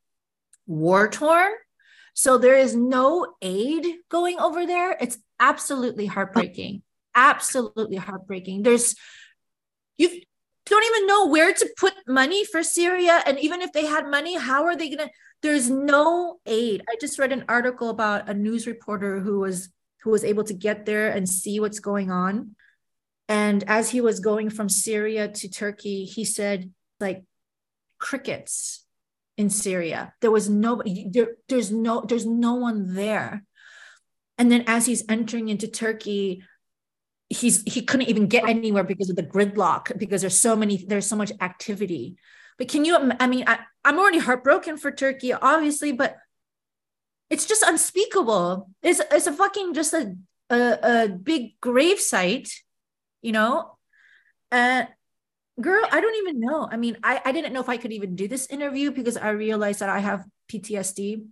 war 0.68 1.10
torn. 1.10 1.52
So 2.13 2.38
there 2.38 2.56
is 2.56 2.76
no 2.76 3.34
aid 3.42 3.86
going 4.10 4.39
over 4.39 4.68
there. 4.68 4.96
It's 5.02 5.18
absolutely 5.39 6.06
heartbreaking. 6.06 6.84
Absolutely 7.15 7.98
heartbreaking. 7.98 8.62
There's 8.62 8.96
you 9.98 10.22
don't 10.68 10.86
even 10.86 11.08
know 11.08 11.28
where 11.28 11.52
to 11.52 11.70
put 11.76 11.96
money 12.08 12.46
for 12.46 12.62
Syria. 12.62 13.24
And 13.26 13.39
even 13.39 13.62
if 13.63 13.74
they 13.74 13.86
had 13.88 14.08
money, 14.08 14.38
how 14.38 14.65
are 14.65 14.76
they 14.76 14.89
gonna? 14.89 15.10
There's 15.42 15.72
no 15.72 16.39
aid. 16.46 16.84
I 16.88 16.96
just 17.02 17.18
read 17.18 17.32
an 17.32 17.46
article 17.50 17.89
about 17.89 18.30
a 18.30 18.34
news 18.36 18.68
reporter 18.68 19.20
who 19.20 19.39
was 19.39 19.70
who 20.04 20.12
was 20.12 20.24
able 20.24 20.44
to 20.46 20.54
get 20.54 20.86
there 20.86 21.10
and 21.10 21.28
see 21.28 21.60
what's 21.60 21.80
going 21.80 22.12
on. 22.12 22.56
And 23.28 23.64
as 23.68 23.92
he 23.92 24.02
was 24.02 24.20
going 24.20 24.50
from 24.50 24.70
Syria 24.70 25.28
to 25.28 25.50
Turkey, 25.50 26.06
he 26.06 26.26
said, 26.26 26.72
like, 27.00 27.24
crickets 28.00 28.86
in 29.38 29.50
Syria. 29.50 30.14
There 30.22 30.32
was 30.32 30.50
no, 30.50 30.82
there, 31.12 31.36
there's 31.48 31.72
no, 31.72 32.02
there's 32.02 32.26
no 32.26 32.56
one 32.56 32.96
there. 32.96 33.44
And 34.38 34.52
then 34.52 34.64
as 34.68 34.86
he's 34.86 35.04
entering 35.10 35.50
into 35.50 35.68
Turkey, 35.68 36.44
he's 37.30 37.62
he 37.64 37.82
couldn't 37.84 38.10
even 38.10 38.28
get 38.28 38.48
anywhere 38.50 38.84
because 38.84 39.10
of 39.10 39.16
the 39.16 39.24
gridlock 39.24 39.98
because 39.98 40.22
there's 40.22 40.38
so 40.38 40.56
many 40.56 40.84
there's 40.88 41.06
so 41.06 41.16
much 41.16 41.32
activity 41.42 42.18
but 42.58 42.68
can 42.68 42.84
you 42.84 42.98
i 43.20 43.28
mean 43.28 43.44
I, 43.46 43.60
i'm 43.86 44.00
already 44.00 44.18
heartbroken 44.18 44.78
for 44.78 44.92
turkey 44.92 45.32
obviously 45.32 45.92
but 45.92 46.18
it's 47.30 47.46
just 47.46 47.63
unspeakable. 47.63 48.70
It's 48.82 49.02
it's 49.12 49.28
a 49.28 49.34
fucking 49.34 49.74
just 49.74 49.94
a 49.94 50.15
a, 50.50 50.80
a 50.82 51.10
big 51.10 51.60
grave 51.62 52.00
site, 52.00 52.50
you 53.22 53.32
know. 53.32 53.78
And 54.52 54.88
girl, 55.62 55.86
I 55.92 56.02
don't 56.02 56.15
even 56.15 56.39
know. 56.39 56.68
I 56.70 56.78
mean, 56.78 56.98
I 57.04 57.22
I 57.24 57.32
didn't 57.32 57.54
know 57.54 57.62
if 57.62 57.70
I 57.70 57.78
could 57.78 57.94
even 57.94 58.15
do 58.15 58.28
this 58.28 58.48
interview 58.48 58.92
because 58.92 59.18
I 59.18 59.30
realized 59.30 59.80
that 59.80 59.89
I 59.89 60.00
have 60.00 60.26
PTSD 60.52 61.26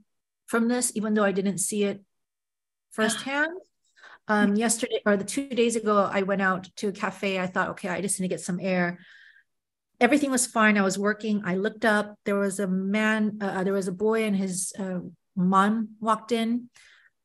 from 0.46 0.68
this, 0.68 0.92
even 0.96 1.14
though 1.14 1.24
I 1.24 1.32
didn't 1.32 1.58
see 1.60 1.84
it 1.84 2.04
firsthand. 2.92 3.52
Um, 4.30 4.58
yesterday 4.58 5.00
or 5.06 5.16
the 5.16 5.24
two 5.24 5.48
days 5.48 5.78
ago, 5.78 6.04
I 6.04 6.24
went 6.24 6.42
out 6.42 6.68
to 6.84 6.90
a 6.90 6.92
cafe. 6.92 7.40
I 7.40 7.48
thought, 7.48 7.70
okay, 7.70 7.88
I 7.88 8.02
just 8.02 8.20
need 8.20 8.28
to 8.28 8.36
get 8.36 8.42
some 8.42 8.60
air. 8.60 9.00
Everything 10.02 10.32
was 10.32 10.46
fine. 10.46 10.78
I 10.78 10.82
was 10.82 11.00
working. 11.00 11.44
I 11.46 11.56
looked 11.56 11.86
up. 11.86 12.20
There 12.26 12.36
was 12.36 12.60
a 12.60 12.68
man. 12.68 13.38
Uh, 13.40 13.64
there 13.64 13.72
was 13.72 13.88
a 13.88 13.94
boy 13.94 14.26
and 14.26 14.36
his 14.36 14.74
uh, 14.78 15.00
mom 15.38 15.90
walked 16.00 16.32
in 16.32 16.70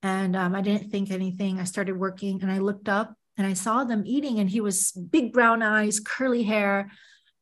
and 0.02 0.36
um, 0.36 0.54
I 0.54 0.60
didn't 0.60 0.90
think 0.90 1.10
anything. 1.10 1.58
I 1.58 1.64
started 1.64 1.96
working 1.96 2.42
and 2.42 2.50
I 2.50 2.58
looked 2.58 2.88
up 2.88 3.14
and 3.36 3.46
I 3.46 3.54
saw 3.54 3.84
them 3.84 4.02
eating 4.04 4.38
and 4.38 4.50
he 4.50 4.60
was 4.60 4.92
big 4.92 5.32
brown 5.32 5.62
eyes, 5.62 6.00
curly 6.00 6.42
hair, 6.42 6.90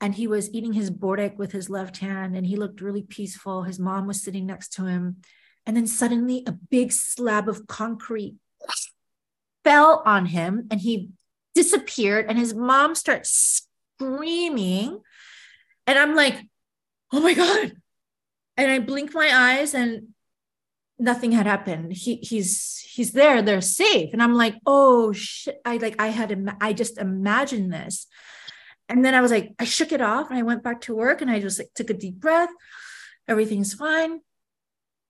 and 0.01 0.15
he 0.15 0.27
was 0.27 0.53
eating 0.55 0.73
his 0.73 0.91
börek 0.91 1.37
with 1.37 1.53
his 1.53 1.69
left 1.69 1.99
hand 1.99 2.37
and 2.37 2.47
he 2.47 2.57
looked 2.57 2.81
really 2.81 3.03
peaceful. 3.03 3.65
His 3.65 3.79
mom 3.79 4.07
was 4.07 4.23
sitting 4.23 4.47
next 4.47 4.73
to 4.75 4.87
him. 4.87 5.17
And 5.67 5.77
then 5.77 5.87
suddenly 5.87 6.43
a 6.47 6.53
big 6.53 6.93
slab 6.93 7.49
of 7.49 7.67
concrete 7.67 8.37
fell 9.63 10.03
on 10.07 10.27
him 10.27 10.69
and 10.71 10.81
he 10.81 11.11
disappeared 11.55 12.27
and 12.29 12.39
his 12.39 12.55
mom 12.55 12.95
starts 12.95 13.67
screaming. 13.99 15.01
And 15.87 15.99
I'm 15.99 16.15
like, 16.15 16.41
oh 17.13 17.21
my 17.21 17.35
God. 17.35 17.73
And 18.57 18.71
I 18.71 18.79
blink 18.79 19.15
my 19.15 19.31
eyes 19.33 19.75
and 19.75 20.09
nothing 21.01 21.33
had 21.33 21.47
happened. 21.47 21.93
He 21.93 22.17
he's 22.17 22.79
he's 22.87 23.13
there 23.13 23.43
they're 23.43 23.61
safe. 23.61 24.11
And 24.13 24.23
i'm 24.23 24.35
like 24.35 24.57
oh 24.67 25.13
shit 25.13 25.61
i 25.65 25.79
like 25.79 25.97
i 25.99 26.09
had 26.09 26.31
Im- 26.31 26.57
i 26.61 26.73
just 26.73 26.99
imagined 26.99 27.73
this. 27.73 28.07
And 28.89 29.05
then 29.05 29.15
i 29.15 29.21
was 29.21 29.31
like 29.31 29.55
i 29.59 29.65
shook 29.65 29.93
it 29.93 30.01
off 30.01 30.31
and 30.31 30.39
i 30.39 30.43
went 30.43 30.63
back 30.63 30.83
to 30.83 30.95
work 30.95 31.23
and 31.23 31.31
i 31.31 31.41
just 31.41 31.59
like 31.59 31.71
took 31.75 31.91
a 31.91 31.95
deep 31.95 32.21
breath. 32.21 32.51
Everything's 33.27 33.75
fine. 33.75 34.21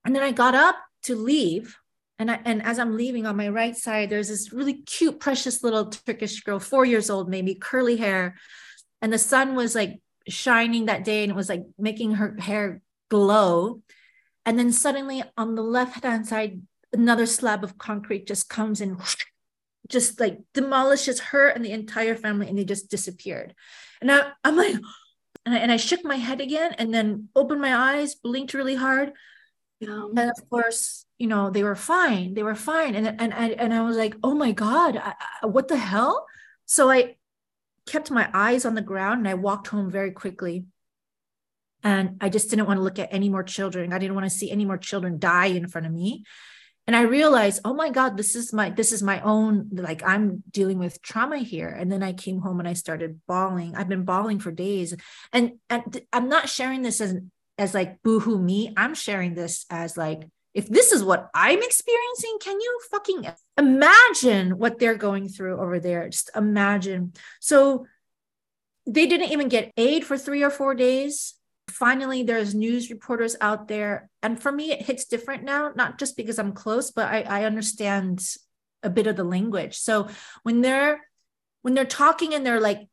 And 0.05 0.15
then 0.15 0.23
i 0.23 0.31
got 0.31 0.55
up 0.55 0.77
to 1.05 1.17
leave. 1.17 1.77
And 2.19 2.31
I, 2.31 2.41
and 2.45 2.63
as 2.63 2.79
i'm 2.79 2.97
leaving 2.97 3.27
on 3.27 3.37
my 3.37 3.49
right 3.49 3.77
side 3.77 4.11
there's 4.11 4.29
this 4.29 4.53
really 4.53 4.83
cute 4.83 5.19
precious 5.21 5.63
little 5.65 5.87
turkish 5.87 6.41
girl 6.41 6.61
4 6.61 6.85
years 6.85 7.11
old 7.11 7.29
maybe 7.29 7.55
curly 7.55 7.97
hair. 7.97 8.37
And 9.03 9.13
the 9.13 9.19
sun 9.19 9.55
was 9.55 9.75
like 9.75 10.01
shining 10.29 10.87
that 10.87 11.05
day 11.05 11.25
and 11.25 11.33
it 11.33 11.37
was 11.37 11.49
like 11.49 11.65
making 11.79 12.13
her 12.13 12.37
hair 12.39 12.83
glow 13.09 13.83
and 14.51 14.59
then 14.59 14.73
suddenly 14.73 15.23
on 15.37 15.55
the 15.55 15.63
left 15.63 16.03
hand 16.03 16.27
side, 16.27 16.61
another 16.93 17.25
slab 17.25 17.63
of 17.63 17.79
concrete 17.79 18.27
just 18.27 18.49
comes 18.49 18.81
and 18.81 19.01
just 19.89 20.19
like 20.19 20.41
demolishes 20.55 21.21
her 21.21 21.47
and 21.47 21.65
the 21.65 21.71
entire 21.71 22.17
family, 22.17 22.49
and 22.49 22.59
they 22.59 22.65
just 22.65 22.91
disappeared. 22.91 23.55
And 24.01 24.11
I, 24.11 24.33
I'm 24.43 24.57
like, 24.57 24.75
and 25.47 25.55
I, 25.55 25.59
and 25.59 25.71
I 25.71 25.77
shook 25.77 26.05
my 26.05 26.17
head 26.17 26.41
again 26.41 26.75
and 26.79 26.93
then 26.93 27.29
opened 27.37 27.61
my 27.61 27.77
eyes, 27.77 28.17
blinked 28.17 28.53
really 28.53 28.75
hard. 28.75 29.13
Yeah. 29.79 30.09
And 30.17 30.31
of 30.31 30.51
course, 30.51 31.07
you 31.17 31.29
know, 31.29 31.51
they 31.51 31.63
were 31.63 31.77
fine. 31.77 32.35
They 32.35 32.43
were 32.43 32.57
fine. 32.57 32.97
And, 32.97 33.07
and, 33.07 33.33
and, 33.33 33.53
and 33.53 33.73
I 33.73 33.83
was 33.83 33.97
like, 33.97 34.17
oh 34.25 34.35
my 34.35 34.51
God, 34.51 34.97
I, 34.97 35.15
I, 35.43 35.47
what 35.47 35.69
the 35.69 35.77
hell? 35.77 36.27
So 36.67 36.91
I 36.91 37.19
kept 37.87 38.11
my 38.11 38.29
eyes 38.35 38.65
on 38.65 38.75
the 38.75 38.83
ground 38.83 39.21
and 39.21 39.29
I 39.29 39.35
walked 39.35 39.69
home 39.69 39.93
very 39.93 40.11
quickly 40.11 40.65
and 41.83 42.17
i 42.21 42.29
just 42.29 42.51
didn't 42.51 42.67
want 42.67 42.79
to 42.79 42.83
look 42.83 42.99
at 42.99 43.13
any 43.13 43.29
more 43.29 43.43
children. 43.43 43.93
I 43.93 43.99
didn't 43.99 44.15
want 44.15 44.31
to 44.31 44.37
see 44.37 44.51
any 44.51 44.65
more 44.65 44.79
children 44.79 45.19
die 45.19 45.47
in 45.47 45.69
front 45.69 45.87
of 45.87 45.93
me. 45.93 46.25
And 46.87 46.97
i 46.97 47.03
realized 47.03 47.61
oh 47.65 47.75
my 47.75 47.91
god 47.91 48.17
this 48.17 48.35
is 48.35 48.53
my 48.53 48.71
this 48.71 48.93
is 48.93 49.03
my 49.03 49.21
own 49.21 49.69
like 49.73 50.03
i'm 50.03 50.43
dealing 50.51 50.79
with 50.79 51.03
trauma 51.03 51.39
here. 51.39 51.69
And 51.69 51.91
then 51.91 52.03
i 52.03 52.13
came 52.13 52.41
home 52.41 52.59
and 52.59 52.69
i 52.69 52.75
started 52.75 53.21
bawling. 53.27 53.77
I've 53.77 53.89
been 53.89 54.05
bawling 54.05 54.41
for 54.41 54.51
days. 54.51 54.95
And, 55.33 55.53
and 55.69 56.01
i'm 56.13 56.29
not 56.29 56.49
sharing 56.49 56.83
this 56.83 57.01
as 57.01 57.17
as 57.59 57.75
like 57.75 58.03
boohoo 58.03 58.39
me. 58.39 58.73
I'm 58.77 58.95
sharing 58.95 59.35
this 59.35 59.67
as 59.71 59.97
like 59.97 60.29
if 60.53 60.69
this 60.69 60.91
is 60.91 61.05
what 61.05 61.31
i'm 61.33 61.63
experiencing 61.63 62.39
can 62.41 62.61
you 62.61 62.81
fucking 62.91 63.27
imagine 63.57 64.59
what 64.59 64.79
they're 64.79 64.97
going 64.97 65.29
through 65.29 65.61
over 65.61 65.79
there? 65.79 66.09
Just 66.09 66.31
imagine. 66.35 67.13
So 67.41 67.87
they 68.87 69.07
didn't 69.07 69.31
even 69.31 69.49
get 69.49 69.73
aid 69.77 70.05
for 70.05 70.19
three 70.19 70.43
or 70.43 70.51
four 70.51 70.75
days 70.75 71.35
finally 71.71 72.23
there's 72.23 72.55
news 72.55 72.91
reporters 72.91 73.37
out 73.41 73.69
there. 73.69 74.11
And 74.23 74.41
for 74.41 74.53
me 74.53 74.73
it 74.73 74.83
hits 74.83 75.05
different 75.05 75.45
now 75.45 75.73
not 75.75 75.99
just 75.99 76.17
because 76.17 76.39
i'm 76.39 76.53
close 76.53 76.91
but 76.91 77.07
i, 77.09 77.23
I 77.23 77.45
understand 77.45 78.21
a 78.83 78.91
bit 78.91 79.07
of 79.07 79.17
the 79.17 79.25
language. 79.25 79.79
So 79.79 80.09
when 80.43 80.61
they're 80.61 81.07
when 81.63 81.75
they're 81.75 81.85
talking 81.85 82.35
and 82.35 82.45
they're 82.45 82.61
like 82.61 82.89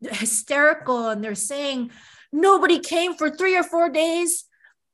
hysterical 0.00 1.08
and 1.08 1.22
they're 1.22 1.34
saying 1.34 1.90
nobody 2.32 2.78
came 2.78 3.14
for 3.14 3.30
three 3.30 3.56
or 3.56 3.64
four 3.64 3.88
days. 3.90 4.44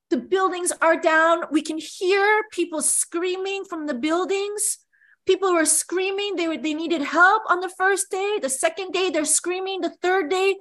The 0.09 0.17
buildings 0.17 0.73
are 0.81 0.99
down. 0.99 1.43
We 1.51 1.63
can 1.63 1.79
hear 1.79 2.43
people 2.53 2.81
screaming 2.81 3.65
from 3.65 3.87
the 3.87 3.95
buildings. 3.95 4.79
People 5.27 5.53
were 5.53 5.65
screaming. 5.65 6.37
They 6.37 6.47
were 6.47 6.57
they 6.57 6.75
needed 6.75 7.03
help 7.03 7.43
on 7.49 7.61
the 7.61 7.73
first 7.77 8.11
day. 8.11 8.39
The 8.41 8.49
second 8.49 8.93
day 8.93 9.11
they're 9.11 9.25
screaming. 9.25 9.81
The 9.81 9.97
third 10.03 10.31
day 10.31 10.57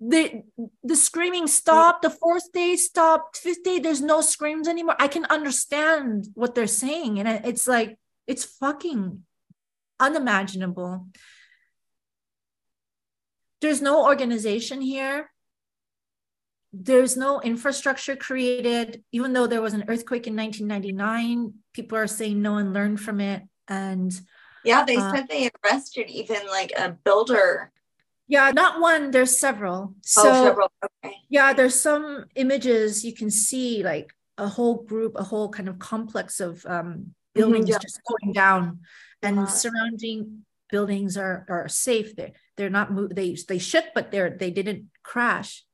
the 0.00 0.42
the 0.84 0.96
screaming 0.96 1.46
stopped 1.46 2.02
the 2.02 2.10
fourth 2.10 2.52
day 2.52 2.76
stopped 2.76 3.38
fifth 3.38 3.64
day 3.64 3.78
there's 3.78 4.02
no 4.02 4.20
screams 4.20 4.68
anymore. 4.68 4.96
I 4.98 5.08
can 5.08 5.24
understand 5.26 6.26
what 6.34 6.54
they're 6.54 6.66
saying 6.66 7.18
and 7.18 7.28
it's 7.46 7.66
like 7.66 7.98
it's 8.26 8.44
fucking 8.44 9.22
unimaginable. 9.98 11.06
There's 13.62 13.80
no 13.80 14.04
organization 14.04 14.82
here. 14.82 15.30
There's 16.74 17.16
no 17.16 17.40
infrastructure 17.40 18.16
created. 18.16 19.02
Even 19.12 19.32
though 19.32 19.46
there 19.46 19.62
was 19.62 19.72
an 19.72 19.84
earthquake 19.88 20.26
in 20.26 20.36
1999 20.36 21.54
people 21.76 21.98
are 21.98 22.06
saying 22.06 22.40
no 22.40 22.52
one 22.52 22.72
learned 22.72 22.98
from 22.98 23.20
it 23.20 23.42
and 23.68 24.18
yeah 24.64 24.84
they 24.84 24.96
uh, 24.96 25.12
said 25.12 25.26
they 25.28 25.50
arrested 25.64 26.08
even 26.08 26.46
like 26.46 26.72
a 26.76 26.90
builder 27.04 27.70
yeah 28.28 28.50
not 28.50 28.80
one 28.80 29.10
there's 29.10 29.38
several 29.38 29.92
oh, 29.92 29.94
so 30.02 30.22
oh, 30.24 30.44
several. 30.44 30.72
Okay. 30.84 31.16
yeah 31.28 31.52
there's 31.52 31.80
some 31.80 32.24
images 32.34 33.04
you 33.04 33.14
can 33.14 33.30
see 33.30 33.82
like 33.82 34.12
a 34.38 34.48
whole 34.48 34.82
group 34.84 35.12
a 35.16 35.22
whole 35.22 35.48
kind 35.48 35.68
of 35.68 35.78
complex 35.78 36.40
of 36.40 36.64
um, 36.66 37.14
buildings 37.34 37.66
mm-hmm, 37.66 37.72
yeah. 37.72 37.78
just 37.78 38.00
going 38.04 38.32
down 38.32 38.80
and 39.22 39.36
yeah. 39.36 39.46
surrounding 39.46 40.44
buildings 40.70 41.16
are 41.16 41.46
are 41.48 41.68
safe 41.68 42.16
they're 42.16 42.32
they're 42.56 42.70
not 42.70 42.90
they 43.14 43.36
they 43.48 43.58
shook 43.58 43.84
but 43.94 44.10
they're 44.10 44.30
they 44.30 44.50
didn't 44.50 44.86
crash 45.02 45.64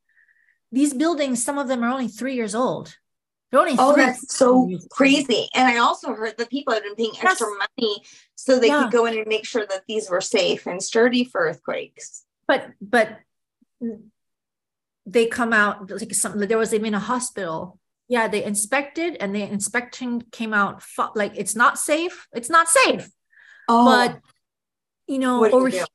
these 0.71 0.95
buildings 0.95 1.43
some 1.43 1.59
of 1.59 1.69
them 1.69 1.83
are 1.83 1.91
only 1.91 2.09
three 2.09 2.35
years 2.35 2.55
old 2.55 2.97
oh, 3.79 3.95
that's 3.95 4.35
so 4.35 4.71
crazy. 4.91 5.49
And 5.55 5.69
I 5.69 5.77
also 5.77 6.15
heard 6.15 6.38
that 6.38 6.49
people 6.49 6.73
had 6.73 6.83
been 6.83 6.95
paying 6.95 7.12
extra 7.23 7.47
yes. 7.47 7.69
money 7.79 7.97
so 8.35 8.59
they 8.59 8.69
yeah. 8.69 8.85
could 8.85 8.93
go 8.93 9.05
in 9.05 9.19
and 9.19 9.27
make 9.27 9.45
sure 9.45 9.67
that 9.67 9.83
these 9.87 10.09
were 10.09 10.23
safe 10.23 10.67
and 10.67 10.83
sturdy 10.83 11.25
for 11.25 11.43
earthquakes. 11.43 12.25
But 12.47 12.71
but 12.81 13.19
they 15.07 15.27
come 15.27 15.53
out 15.53 15.91
like 15.91 16.15
some 16.15 16.39
there 16.39 16.59
was 16.59 16.75
even 16.75 16.95
a 16.95 17.01
hospital. 17.01 17.79
Yeah, 18.09 18.29
they 18.29 18.45
inspected 18.45 19.17
and 19.21 19.35
the 19.35 19.43
inspection 19.43 20.21
came 20.21 20.53
out 20.53 20.83
like 21.15 21.33
it's 21.37 21.57
not 21.57 21.79
safe. 21.79 22.27
It's 22.35 22.51
not 22.51 22.69
safe. 22.69 23.09
Oh. 23.69 23.85
But 23.85 24.21
you 25.07 25.19
know, 25.19 25.45
over 25.47 25.69
you 25.69 25.77
here, 25.77 25.87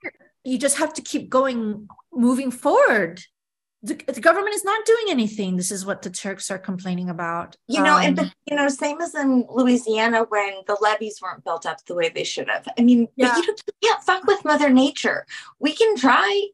you 0.43 0.57
just 0.57 0.77
have 0.77 0.93
to 0.95 1.01
keep 1.01 1.29
going, 1.29 1.87
moving 2.11 2.51
forward 2.51 3.21
the, 3.87 4.13
the, 4.13 4.21
government 4.21 4.53
is 4.53 4.63
not 4.63 4.85
doing 4.85 5.05
anything. 5.09 5.57
This 5.57 5.71
is 5.71 5.85
what 5.85 6.01
the 6.01 6.09
Turks 6.09 6.51
are 6.51 6.57
complaining 6.57 7.09
about. 7.09 7.55
You 7.67 7.81
know, 7.81 7.95
um, 7.95 8.03
and 8.03 8.33
you 8.45 8.55
know, 8.55 8.67
same 8.69 9.01
as 9.01 9.15
in 9.15 9.45
Louisiana 9.49 10.25
when 10.29 10.61
the 10.67 10.77
levees 10.81 11.19
weren't 11.21 11.43
built 11.43 11.65
up 11.65 11.83
the 11.85 11.95
way 11.95 12.09
they 12.09 12.23
should 12.23 12.49
have. 12.49 12.67
I 12.77 12.81
mean, 12.81 13.07
yeah. 13.15 13.35
you, 13.37 13.55
can't 13.83 14.03
fuck 14.03 14.25
with 14.25 14.43
Mother 14.43 14.69
Nature. 14.69 15.25
We 15.59 15.73
can 15.73 15.95
try. 15.95 16.47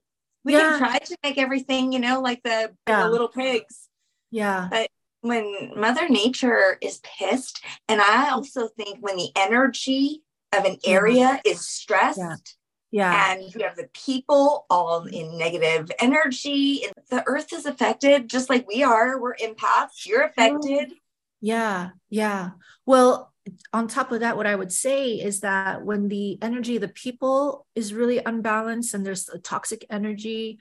We 0.46 0.54
yeah. 0.54 0.60
can 0.60 0.80
try 0.80 0.98
to 1.00 1.18
make 1.24 1.38
everything, 1.38 1.92
you 1.92 2.00
know, 2.00 2.22
like 2.22 2.44
the, 2.44 2.72
yeah. 2.88 3.04
the 3.04 3.10
little 3.10 3.30
pigs. 3.30 3.90
Yeah. 4.30 4.68
But 4.70 4.90
when 5.22 5.72
Mother 5.76 6.08
Nature 6.10 6.78
is 6.82 7.00
pissed, 7.04 7.64
and 7.88 8.02
I 8.02 8.30
also 8.30 8.68
think 8.68 9.00
when 9.00 9.18
the 9.18 9.30
energy 9.36 10.22
of 10.56 10.66
an 10.66 10.78
area 10.86 11.42
is 11.46 11.68
stressed 11.68 12.58
yeah. 12.94 13.34
And 13.34 13.42
you 13.56 13.64
have 13.64 13.76
the 13.76 13.90
people 13.92 14.68
all 14.70 15.06
in 15.06 15.36
negative 15.36 15.90
energy. 15.98 16.86
The 17.10 17.24
earth 17.26 17.52
is 17.52 17.66
affected 17.66 18.30
just 18.30 18.52
like 18.52 18.68
we 18.68 18.84
are. 18.84 19.20
We're 19.20 19.36
empaths. 19.38 20.06
You're 20.06 20.22
affected. 20.22 20.94
Yeah. 21.42 21.90
Yeah. 22.12 22.52
Well, 22.86 23.34
on 23.74 23.88
top 23.88 24.12
of 24.12 24.20
that, 24.20 24.38
what 24.38 24.46
I 24.46 24.54
would 24.54 24.72
say 24.72 25.14
is 25.14 25.40
that 25.40 25.84
when 25.84 26.08
the 26.08 26.38
energy 26.44 26.76
of 26.76 26.82
the 26.82 26.88
people 26.88 27.66
is 27.74 27.96
really 27.96 28.22
unbalanced 28.24 28.94
and 28.94 29.04
there's 29.04 29.28
a 29.28 29.40
toxic 29.40 29.88
energy, 29.90 30.60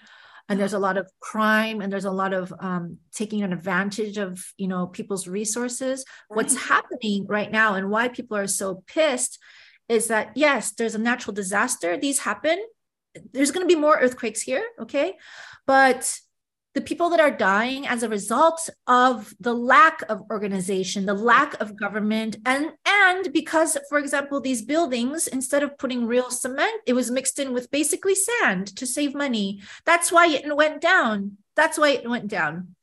and 0.49 0.59
there's 0.59 0.73
a 0.73 0.79
lot 0.79 0.97
of 0.97 1.11
crime 1.21 1.81
and 1.81 1.93
there's 1.93 2.07
a 2.07 2.11
lot 2.11 2.33
of 2.33 2.53
um, 2.59 2.99
taking 3.13 3.43
an 3.43 3.53
advantage 3.53 4.19
of 4.19 4.43
you 4.57 4.69
know 4.69 4.87
people's 4.87 5.29
resources 5.29 6.05
right. 6.29 6.37
what's 6.37 6.57
happening 6.57 7.27
right 7.29 7.51
now 7.51 7.75
and 7.75 7.91
why 7.91 8.09
people 8.09 8.37
are 8.37 8.49
so 8.49 8.83
pissed 8.87 9.39
is 9.89 10.09
that 10.09 10.33
yes, 10.35 10.73
there's 10.73 10.95
a 10.95 10.99
natural 10.99 11.35
disaster. 11.35 11.97
These 11.97 12.21
happen. 12.21 12.59
There's 13.33 13.51
going 13.51 13.67
to 13.67 13.75
be 13.75 13.81
more 13.81 13.99
earthquakes 13.99 14.43
here. 14.43 14.65
Okay. 14.81 15.15
But 15.67 16.19
the 16.75 16.81
people 16.81 17.11
that 17.11 17.21
are 17.21 17.31
dying 17.31 17.87
as 17.87 18.03
a 18.03 18.09
result 18.09 18.71
of 18.87 19.35
the 19.41 19.55
lack 19.55 20.03
of 20.09 20.23
organization 20.31 21.07
the 21.07 21.15
lack 21.15 21.59
of 21.61 21.77
government 21.77 22.37
and 22.47 22.71
and 22.87 23.33
because 23.33 23.77
for 23.89 23.99
example 23.99 24.41
these 24.41 24.63
buildings 24.63 25.27
instead 25.27 25.63
of 25.63 25.77
putting 25.79 26.07
real 26.07 26.31
cement 26.31 26.81
it 26.87 26.95
was 26.95 27.11
mixed 27.11 27.39
in 27.39 27.53
with 27.53 27.71
basically 27.71 28.15
sand 28.15 28.67
to 28.67 28.87
save 28.87 29.15
money 29.15 29.61
that's 29.85 30.11
why 30.11 30.27
it 30.27 30.57
went 30.57 30.81
down 30.81 31.37
that's 31.55 31.79
why 31.79 31.91
it 31.91 32.09
went 32.09 32.29
down 32.29 32.75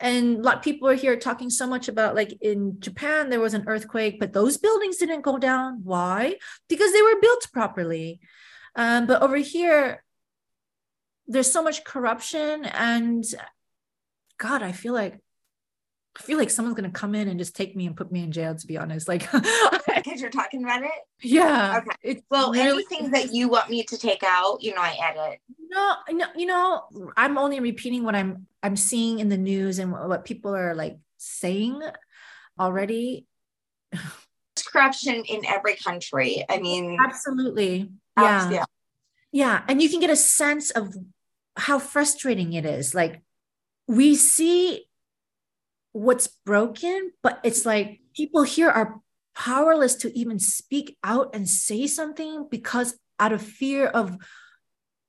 and 0.00 0.38
a 0.38 0.42
lot 0.42 0.56
of 0.56 0.62
people 0.62 0.88
are 0.88 0.94
here 0.94 1.16
talking 1.16 1.50
so 1.50 1.66
much 1.66 1.88
about 1.88 2.14
like 2.14 2.36
in 2.40 2.80
Japan, 2.80 3.28
there 3.28 3.40
was 3.40 3.54
an 3.54 3.64
earthquake, 3.66 4.18
but 4.18 4.32
those 4.32 4.56
buildings 4.56 4.96
didn't 4.96 5.20
go 5.20 5.38
down. 5.38 5.80
Why? 5.84 6.36
Because 6.68 6.92
they 6.92 7.02
were 7.02 7.20
built 7.20 7.46
properly. 7.52 8.20
Um, 8.76 9.06
but 9.06 9.20
over 9.22 9.36
here, 9.36 10.02
there's 11.26 11.52
so 11.52 11.62
much 11.62 11.84
corruption 11.84 12.64
and 12.64 13.24
God, 14.38 14.62
I 14.62 14.72
feel 14.72 14.94
like 14.94 15.20
I 16.20 16.22
feel 16.22 16.36
like 16.36 16.50
someone's 16.50 16.76
gonna 16.76 16.90
come 16.90 17.14
in 17.14 17.28
and 17.28 17.38
just 17.38 17.56
take 17.56 17.74
me 17.74 17.86
and 17.86 17.96
put 17.96 18.12
me 18.12 18.22
in 18.22 18.30
jail. 18.30 18.54
To 18.54 18.66
be 18.66 18.76
honest, 18.76 19.08
like 19.08 19.26
because 19.86 20.20
you're 20.20 20.28
talking 20.28 20.62
about 20.62 20.82
it. 20.82 20.90
Yeah. 21.22 21.78
Okay. 21.78 21.96
It's 22.02 22.22
well, 22.30 22.52
really- 22.52 22.84
anything 22.90 23.10
that 23.12 23.32
you 23.32 23.48
want 23.48 23.70
me 23.70 23.84
to 23.84 23.96
take 23.96 24.22
out, 24.22 24.62
you 24.62 24.74
know, 24.74 24.82
I 24.82 24.98
edit. 25.02 25.40
No, 25.70 25.94
no, 26.10 26.26
you 26.36 26.44
know, 26.44 26.82
I'm 27.16 27.38
only 27.38 27.58
repeating 27.60 28.04
what 28.04 28.14
I'm 28.14 28.46
I'm 28.62 28.76
seeing 28.76 29.18
in 29.18 29.30
the 29.30 29.38
news 29.38 29.78
and 29.78 29.92
what 29.92 30.26
people 30.26 30.54
are 30.54 30.74
like 30.74 30.98
saying 31.16 31.80
already. 32.58 33.26
Corruption 34.70 35.24
in 35.24 35.46
every 35.46 35.76
country. 35.76 36.44
I 36.50 36.58
mean, 36.58 36.98
absolutely. 37.02 37.90
Yeah. 38.18 38.50
yeah. 38.50 38.64
Yeah. 39.32 39.62
And 39.68 39.80
you 39.80 39.88
can 39.88 40.00
get 40.00 40.10
a 40.10 40.16
sense 40.16 40.70
of 40.70 40.94
how 41.56 41.78
frustrating 41.78 42.52
it 42.52 42.66
is. 42.66 42.94
Like 42.94 43.22
we 43.88 44.16
see 44.16 44.84
what's 45.92 46.28
broken, 46.46 47.12
but 47.22 47.40
it's 47.42 47.66
like 47.66 48.00
people 48.14 48.42
here 48.42 48.70
are 48.70 49.00
powerless 49.34 49.94
to 49.96 50.18
even 50.18 50.38
speak 50.38 50.96
out 51.02 51.34
and 51.34 51.48
say 51.48 51.86
something 51.86 52.46
because 52.50 52.98
out 53.18 53.32
of 53.32 53.42
fear 53.42 53.86
of 53.86 54.16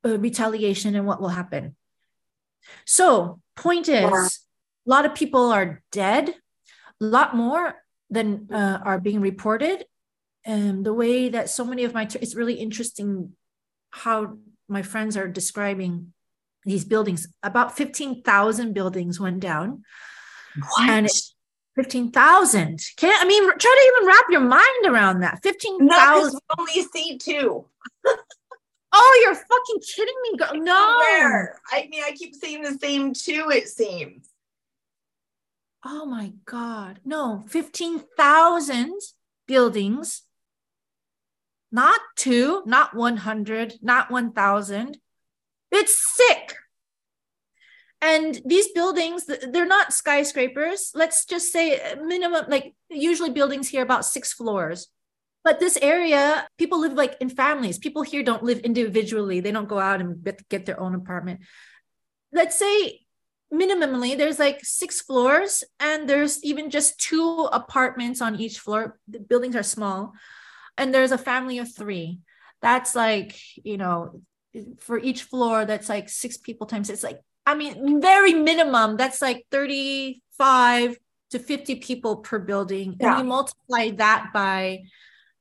uh, 0.06 0.18
retaliation 0.18 0.96
and 0.96 1.06
what 1.06 1.22
will 1.22 1.30
happen. 1.30 1.76
So, 2.86 3.40
point 3.56 3.90
is, 3.90 4.04
a 4.86 4.90
lot 4.90 5.06
of 5.06 5.16
people 5.16 5.52
are 5.52 5.82
dead, 5.92 6.30
a 6.30 7.06
lot 7.06 7.36
more 7.36 7.76
than 8.10 8.48
uh, 8.52 8.80
are 8.84 9.00
being 9.00 9.22
reported. 9.22 9.86
And 10.46 10.86
the 10.86 10.94
way 10.94 11.30
that 11.30 11.50
so 11.50 11.64
many 11.64 11.84
of 11.84 11.94
my, 11.94 12.08
it's 12.20 12.36
really 12.36 12.56
interesting 12.56 13.34
how 13.92 14.38
my 14.68 14.82
friends 14.82 15.16
are 15.18 15.28
describing 15.28 16.14
these 16.66 16.86
buildings. 16.86 17.28
About 17.44 17.78
15,000 17.78 18.74
buildings 18.74 19.20
went 19.20 19.40
down. 19.40 19.84
What? 20.56 20.90
And 20.90 21.10
15,000. 21.76 22.82
Can't, 22.98 23.24
I 23.24 23.28
mean, 23.28 23.44
try 23.44 23.56
to 23.58 23.94
even 23.98 24.08
wrap 24.08 24.26
your 24.30 24.42
mind 24.42 24.86
around 24.86 25.22
that. 25.22 25.40
15,000. 25.44 25.88
No, 25.88 26.40
only 26.60 26.84
see 26.84 27.18
two. 27.18 27.66
oh, 28.94 29.22
you're 29.24 29.36
fucking 29.36 29.82
kidding 29.96 30.16
me. 30.24 30.38
Girl. 30.38 30.64
No. 30.64 30.98
Where? 31.00 31.60
I 31.72 31.88
mean, 31.90 32.04
I 32.06 32.12
keep 32.12 32.36
seeing 32.36 32.62
the 32.62 32.78
same 32.78 33.14
two, 33.14 33.50
it 33.50 33.68
seems. 33.68 34.30
Oh 35.84 36.06
my 36.06 36.34
God. 36.46 37.00
No, 37.04 37.44
15,000 37.48 39.00
buildings. 39.48 40.24
Not 41.72 42.00
two, 42.18 42.64
not 42.66 42.94
100, 42.94 43.76
not 43.82 44.12
1,000. 44.12 44.98
It's 45.72 46.16
sick. 46.18 46.56
And 48.02 48.42
these 48.46 48.70
buildings, 48.70 49.26
they're 49.26 49.66
not 49.66 49.94
skyscrapers. 49.94 50.92
Let's 50.96 51.26
just 51.26 51.52
say 51.52 51.80
minimum, 52.04 52.46
like 52.48 52.74
usually 52.90 53.30
buildings 53.30 53.70
here 53.70 53.84
about 53.84 54.06
six 54.06 54.34
floors. 54.34 54.88
But 55.44 55.60
this 55.60 55.78
area, 55.82 56.48
people 56.58 56.80
live 56.80 56.94
like 56.94 57.16
in 57.20 57.30
families. 57.30 57.78
People 57.78 58.02
here 58.02 58.24
don't 58.24 58.44
live 58.44 58.60
individually. 58.60 59.40
They 59.40 59.52
don't 59.52 59.70
go 59.70 59.80
out 59.80 60.02
and 60.02 60.24
get 60.50 60.66
their 60.66 60.80
own 60.80 60.96
apartment. 60.96 61.42
Let's 62.32 62.58
say 62.58 63.02
minimally 63.54 64.18
there's 64.18 64.40
like 64.40 64.62
six 64.64 65.02
floors 65.02 65.64
and 65.80 66.08
there's 66.10 66.44
even 66.44 66.70
just 66.70 67.00
two 67.00 67.50
apartments 67.52 68.22
on 68.22 68.40
each 68.40 68.60
floor. 68.60 69.00
The 69.08 69.20
buildings 69.20 69.56
are 69.56 69.64
small. 69.64 70.14
And 70.78 70.94
there's 70.94 71.12
a 71.12 71.18
family 71.18 71.60
of 71.60 71.74
three. 71.74 72.20
That's 72.62 72.96
like, 72.96 73.40
you 73.64 73.78
know, 73.78 74.22
for 74.80 74.98
each 74.98 75.24
floor 75.24 75.66
that's 75.66 75.88
like 75.88 76.10
six 76.10 76.38
people 76.38 76.68
times 76.68 76.90
it's 76.90 77.04
like 77.04 77.22
i 77.46 77.56
mean 77.56 78.02
very 78.02 78.34
minimum 78.34 78.98
that's 78.98 79.22
like 79.22 79.46
35 79.52 80.98
to 81.32 81.40
50 81.40 81.76
people 81.76 82.18
per 82.18 82.40
building. 82.40 82.98
Yeah. 83.00 83.12
and 83.12 83.20
you 83.20 83.24
multiply 83.24 83.92
that 83.92 84.32
by 84.34 84.84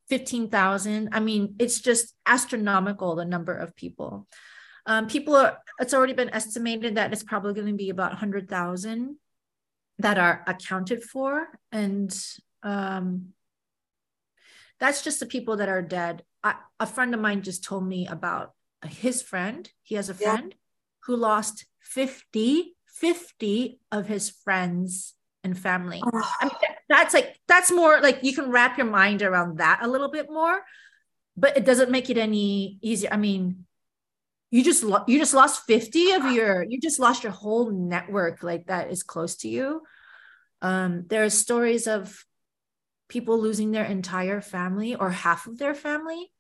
15,000 0.08 1.10
i 1.12 1.20
mean 1.20 1.54
it's 1.58 1.80
just 1.80 2.14
astronomical 2.26 3.16
the 3.16 3.24
number 3.24 3.54
of 3.54 3.76
people. 3.76 4.26
Um, 4.86 5.06
people 5.08 5.36
are 5.36 5.58
it's 5.78 5.94
already 5.94 6.14
been 6.14 6.30
estimated 6.30 6.94
that 6.94 7.12
it's 7.12 7.22
probably 7.22 7.54
going 7.54 7.66
to 7.66 7.74
be 7.74 7.90
about 7.90 8.12
100,000 8.12 9.16
that 9.98 10.18
are 10.18 10.42
accounted 10.46 11.02
for. 11.02 11.48
And 11.70 12.12
um, 12.62 13.28
that's 14.78 15.02
just 15.02 15.20
the 15.20 15.26
people 15.26 15.56
that 15.58 15.68
are 15.68 15.82
dead. 15.82 16.24
I, 16.42 16.54
a 16.78 16.86
friend 16.86 17.14
of 17.14 17.20
mine 17.20 17.42
just 17.42 17.64
told 17.64 17.86
me 17.86 18.06
about 18.06 18.54
his 18.86 19.22
friend. 19.22 19.70
He 19.82 19.94
has 19.96 20.08
a 20.08 20.14
friend 20.14 20.48
yeah. 20.50 20.56
who 21.04 21.16
lost 21.16 21.66
50 21.90 22.76
50 22.86 23.80
of 23.90 24.06
his 24.06 24.28
friends 24.28 25.14
and 25.42 25.58
family. 25.58 26.02
Oh. 26.04 26.34
I 26.40 26.44
mean, 26.44 26.54
that's 26.88 27.14
like 27.14 27.38
that's 27.48 27.70
more 27.72 28.00
like 28.00 28.20
you 28.22 28.34
can 28.34 28.50
wrap 28.50 28.76
your 28.76 28.86
mind 28.86 29.22
around 29.22 29.58
that 29.58 29.80
a 29.82 29.88
little 29.88 30.10
bit 30.10 30.30
more 30.30 30.60
but 31.36 31.56
it 31.56 31.64
doesn't 31.64 31.90
make 31.90 32.10
it 32.10 32.18
any 32.18 32.78
easier. 32.82 33.08
I 33.12 33.16
mean 33.16 33.66
you 34.50 34.64
just 34.64 34.82
lo- 34.82 35.04
you 35.06 35.18
just 35.18 35.34
lost 35.34 35.66
50 35.66 36.12
of 36.12 36.24
your 36.32 36.64
you 36.68 36.80
just 36.80 37.00
lost 37.00 37.22
your 37.22 37.32
whole 37.32 37.70
network 37.70 38.42
like 38.42 38.66
that 38.66 38.90
is 38.90 39.02
close 39.02 39.36
to 39.36 39.48
you. 39.48 39.82
Um 40.62 41.06
there 41.08 41.24
are 41.24 41.30
stories 41.30 41.86
of 41.86 42.24
people 43.08 43.40
losing 43.40 43.72
their 43.72 43.84
entire 43.84 44.40
family 44.40 44.94
or 44.94 45.10
half 45.10 45.46
of 45.46 45.58
their 45.58 45.74
family. 45.74 46.30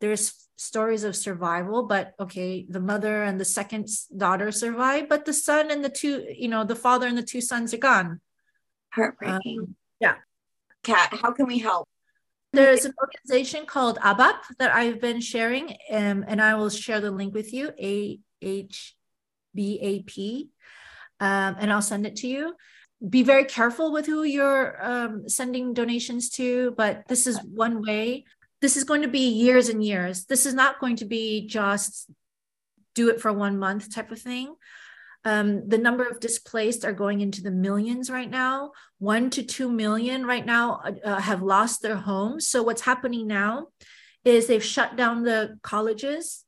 There's 0.00 0.34
stories 0.62 1.04
of 1.04 1.16
survival 1.16 1.84
but 1.84 2.12
okay 2.20 2.64
the 2.68 2.80
mother 2.80 3.22
and 3.22 3.40
the 3.40 3.44
second 3.44 3.88
daughter 4.16 4.52
survive 4.52 5.08
but 5.08 5.24
the 5.24 5.32
son 5.32 5.70
and 5.70 5.84
the 5.84 5.90
two 5.90 6.24
you 6.36 6.48
know 6.48 6.64
the 6.64 6.76
father 6.76 7.06
and 7.06 7.18
the 7.18 7.22
two 7.22 7.40
sons 7.40 7.74
are 7.74 7.78
gone 7.78 8.20
heartbreaking 8.90 9.60
um, 9.60 9.76
yeah 10.00 10.14
kat 10.82 11.12
how 11.22 11.32
can 11.32 11.46
we 11.46 11.58
help 11.58 11.88
there's 12.52 12.84
an 12.84 12.92
organization 13.00 13.64
called 13.64 13.98
AHBAP 13.98 14.34
that 14.58 14.74
I've 14.74 15.00
been 15.00 15.22
sharing, 15.22 15.70
um, 15.90 16.22
and 16.28 16.40
I 16.40 16.54
will 16.54 16.68
share 16.68 17.00
the 17.00 17.10
link 17.10 17.32
with 17.32 17.52
you, 17.52 17.70
A 17.80 18.20
H 18.42 18.94
B 19.54 19.78
A 19.80 20.02
P, 20.02 20.50
um, 21.18 21.56
and 21.58 21.72
I'll 21.72 21.80
send 21.80 22.06
it 22.06 22.16
to 22.16 22.28
you. 22.28 22.54
Be 23.08 23.22
very 23.22 23.46
careful 23.46 23.90
with 23.90 24.04
who 24.04 24.22
you're 24.22 24.78
um, 24.84 25.28
sending 25.28 25.72
donations 25.72 26.28
to, 26.30 26.72
but 26.76 27.08
this 27.08 27.26
is 27.26 27.38
one 27.42 27.80
way. 27.82 28.26
This 28.62 28.76
is 28.76 28.84
going 28.84 29.02
to 29.02 29.08
be 29.08 29.28
years 29.28 29.68
and 29.68 29.84
years. 29.84 30.24
This 30.24 30.46
is 30.46 30.54
not 30.54 30.80
going 30.80 30.96
to 30.96 31.04
be 31.04 31.46
just 31.46 32.08
do 32.94 33.10
it 33.10 33.20
for 33.20 33.32
one 33.32 33.58
month 33.58 33.92
type 33.92 34.12
of 34.12 34.20
thing. 34.20 34.54
Um, 35.24 35.68
the 35.68 35.78
number 35.78 36.04
of 36.04 36.20
displaced 36.20 36.84
are 36.84 36.92
going 36.92 37.20
into 37.20 37.42
the 37.42 37.50
millions 37.50 38.10
right 38.10 38.30
now. 38.30 38.72
One 38.98 39.30
to 39.30 39.42
two 39.42 39.70
million 39.70 40.24
right 40.26 40.46
now 40.46 40.80
uh, 40.84 40.92
uh, 41.04 41.20
have 41.20 41.42
lost 41.42 41.82
their 41.82 41.96
homes. 41.96 42.48
So 42.48 42.62
what's 42.62 42.82
happening 42.82 43.26
now 43.26 43.68
is 44.24 44.46
they've 44.46 44.64
shut 44.64 44.96
down 44.96 45.22
the 45.22 45.58
colleges 45.62 46.44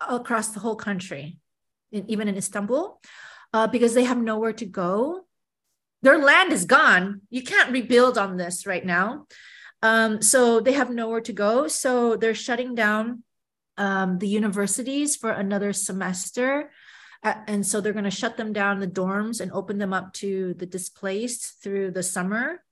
across 0.00 0.48
the 0.48 0.60
whole 0.60 0.76
country, 0.76 1.38
in, 1.92 2.10
even 2.10 2.28
in 2.28 2.36
Istanbul, 2.36 3.00
uh, 3.52 3.66
because 3.66 3.94
they 3.94 4.04
have 4.04 4.18
nowhere 4.18 4.52
to 4.54 4.66
go. 4.66 5.26
Their 6.02 6.18
land 6.18 6.52
is 6.52 6.64
gone. 6.64 7.22
You 7.30 7.42
can't 7.42 7.72
rebuild 7.72 8.18
on 8.18 8.36
this 8.36 8.66
right 8.66 8.84
now. 8.84 9.26
Um, 9.82 10.22
so 10.22 10.60
they 10.60 10.72
have 10.72 10.90
nowhere 10.90 11.20
to 11.22 11.32
go. 11.32 11.68
So 11.68 12.16
they're 12.16 12.34
shutting 12.34 12.74
down 12.74 13.22
um, 13.76 14.18
the 14.18 14.28
universities 14.28 15.16
for 15.16 15.30
another 15.30 15.72
semester. 15.72 16.70
And 17.22 17.66
so 17.66 17.80
they're 17.80 17.92
going 17.92 18.04
to 18.04 18.10
shut 18.10 18.36
them 18.36 18.52
down 18.52 18.78
the 18.78 18.86
dorms 18.86 19.40
and 19.40 19.50
open 19.52 19.78
them 19.78 19.92
up 19.92 20.12
to 20.14 20.54
the 20.54 20.66
displaced 20.66 21.62
through 21.62 21.90
the 21.90 22.02
summer. 22.02 22.62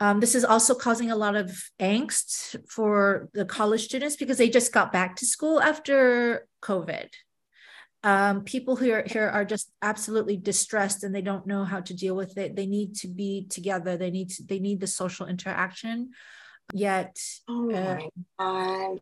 Um, 0.00 0.20
this 0.20 0.34
is 0.34 0.44
also 0.44 0.74
causing 0.74 1.10
a 1.10 1.16
lot 1.16 1.34
of 1.34 1.50
angst 1.80 2.56
for 2.68 3.28
the 3.34 3.44
college 3.44 3.84
students 3.84 4.16
because 4.16 4.38
they 4.38 4.48
just 4.48 4.72
got 4.72 4.92
back 4.92 5.16
to 5.16 5.26
school 5.26 5.60
after 5.60 6.46
covid 6.62 7.08
um, 8.04 8.44
people 8.44 8.76
who 8.76 8.92
are 8.92 9.02
here 9.06 9.28
are 9.28 9.44
just 9.44 9.72
absolutely 9.82 10.36
distressed 10.36 11.02
and 11.02 11.14
they 11.14 11.22
don't 11.22 11.46
know 11.46 11.64
how 11.64 11.80
to 11.80 11.94
deal 11.94 12.14
with 12.14 12.38
it 12.38 12.54
they 12.54 12.66
need 12.66 12.94
to 12.94 13.08
be 13.08 13.46
together 13.50 13.96
they 13.96 14.10
need 14.10 14.30
to 14.30 14.44
they 14.44 14.58
need 14.58 14.80
the 14.80 14.86
social 14.86 15.26
interaction 15.26 16.10
yet 16.72 17.16
oh 17.48 17.70
uh, 17.72 17.96
my 17.96 18.08
God. 18.38 19.00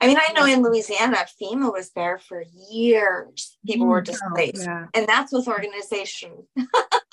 I 0.00 0.06
mean, 0.06 0.18
I 0.18 0.32
know 0.32 0.44
in 0.44 0.62
Louisiana, 0.62 1.24
FEMA 1.40 1.72
was 1.72 1.90
there 1.90 2.18
for 2.18 2.44
years. 2.70 3.58
People 3.66 3.86
were 3.86 4.02
mm, 4.02 4.06
displaced, 4.06 4.64
yeah. 4.64 4.86
and 4.94 5.06
that's 5.06 5.32
with 5.32 5.48
organization. 5.48 6.46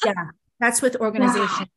yeah, 0.06 0.26
that's 0.60 0.82
with 0.82 0.98
organization. 0.98 1.68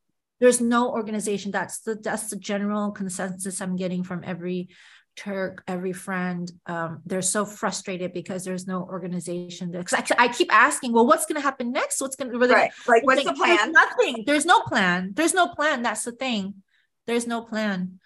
There's 0.41 0.61
no 0.61 0.91
organization. 0.91 1.53
That's 1.53 1.81
the 1.81 1.95
that's 1.95 2.31
the 2.31 2.37
general 2.37 2.91
consensus 2.91 3.61
I'm 3.61 3.77
getting 3.77 4.03
from 4.03 4.23
every 4.25 4.71
Turk, 5.17 5.63
every 5.69 5.93
friend. 5.93 6.51
Um, 6.67 7.03
they're 7.05 7.23
so 7.23 7.45
frustrated 7.45 8.13
because 8.13 8.45
there's 8.45 8.67
no 8.67 8.83
organization. 8.83 9.71
Because 9.71 9.93
I, 9.93 10.25
I, 10.25 10.29
keep 10.29 10.53
asking, 10.53 10.93
well, 10.93 11.07
what's 11.07 11.27
going 11.27 11.37
to 11.37 11.43
happen 11.43 11.73
next? 11.73 12.01
What's 12.01 12.17
going 12.17 12.33
to 12.33 12.39
right? 12.39 12.73
Like, 12.89 13.05
what's 13.05 13.25
the 13.25 13.35
plan? 13.35 13.57
There's 13.57 13.73
nothing. 13.73 14.25
There's 14.27 14.47
no 14.47 14.61
plan. 14.61 15.13
There's 15.15 15.35
no 15.35 15.49
plan. 15.49 15.83
That's 15.83 16.05
the 16.05 16.13
thing. 16.13 16.63
There's 17.07 17.27
no 17.27 17.43
plan. 17.43 18.01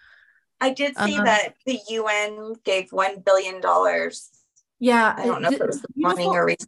I 0.59 0.71
did 0.71 0.97
see 0.97 1.17
uh, 1.17 1.23
that 1.23 1.53
the 1.65 1.79
UN 1.89 2.55
gave 2.63 2.91
one 2.91 3.21
billion 3.21 3.61
dollars. 3.61 4.29
Yeah, 4.79 5.13
I 5.15 5.25
don't 5.25 5.41
know 5.41 5.49
the, 5.49 5.55
if 5.55 5.61
it 5.61 5.67
was 5.67 5.81
the 5.81 5.87
morning 5.95 6.27
or 6.27 6.45
reason. 6.45 6.67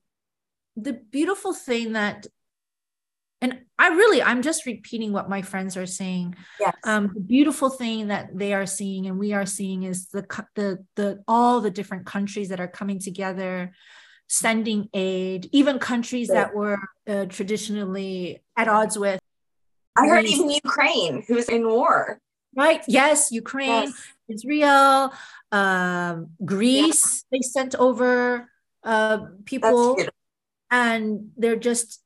The 0.75 0.93
beautiful 0.93 1.53
thing 1.53 1.93
that, 1.93 2.27
and 3.41 3.61
I 3.77 3.89
really, 3.89 4.21
I'm 4.21 4.41
just 4.41 4.65
repeating 4.65 5.13
what 5.13 5.29
my 5.29 5.41
friends 5.41 5.77
are 5.77 5.85
saying. 5.85 6.35
Yes. 6.59 6.75
Um, 6.83 7.11
the 7.13 7.21
beautiful 7.21 7.69
thing 7.69 8.09
that 8.09 8.37
they 8.37 8.53
are 8.53 8.65
seeing 8.65 9.07
and 9.07 9.17
we 9.17 9.33
are 9.33 9.45
seeing 9.45 9.83
is 9.83 10.09
the 10.09 10.25
the 10.55 10.85
the 10.95 11.23
all 11.27 11.61
the 11.61 11.71
different 11.71 12.05
countries 12.05 12.49
that 12.49 12.59
are 12.59 12.67
coming 12.67 12.99
together, 12.99 13.71
sending 14.27 14.89
aid, 14.93 15.49
even 15.53 15.79
countries 15.79 16.27
that 16.27 16.53
were 16.53 16.79
uh, 17.07 17.25
traditionally 17.25 18.43
at 18.57 18.67
odds 18.67 18.99
with. 18.99 19.21
I 19.95 20.07
heard 20.07 20.25
even 20.25 20.49
Ukraine, 20.49 21.23
who's 21.27 21.49
in 21.49 21.67
war 21.67 22.19
right? 22.55 22.81
Yes, 22.87 23.31
Ukraine, 23.31 23.87
yes. 23.87 24.07
Israel, 24.27 25.13
um, 25.51 26.31
Greece. 26.43 27.23
Yeah. 27.31 27.37
They 27.37 27.41
sent 27.41 27.75
over 27.75 28.49
uh, 28.83 29.17
people, 29.45 29.97
and 30.69 31.31
they're 31.37 31.55
just 31.55 32.01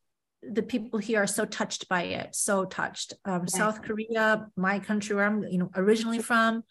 the 0.52 0.64
people 0.64 1.00
here 1.00 1.24
are 1.24 1.28
so 1.28 1.46
touched 1.46 1.88
by 1.90 2.04
it, 2.04 2.36
so 2.36 2.66
touched. 2.66 3.14
Um, 3.26 3.48
South 3.48 3.82
Korea, 3.82 4.48
my 4.56 4.80
country 4.80 5.16
where 5.16 5.26
I'm, 5.26 5.44
you 5.44 5.58
know, 5.58 5.72
originally 5.76 6.20
from, 6.20 6.64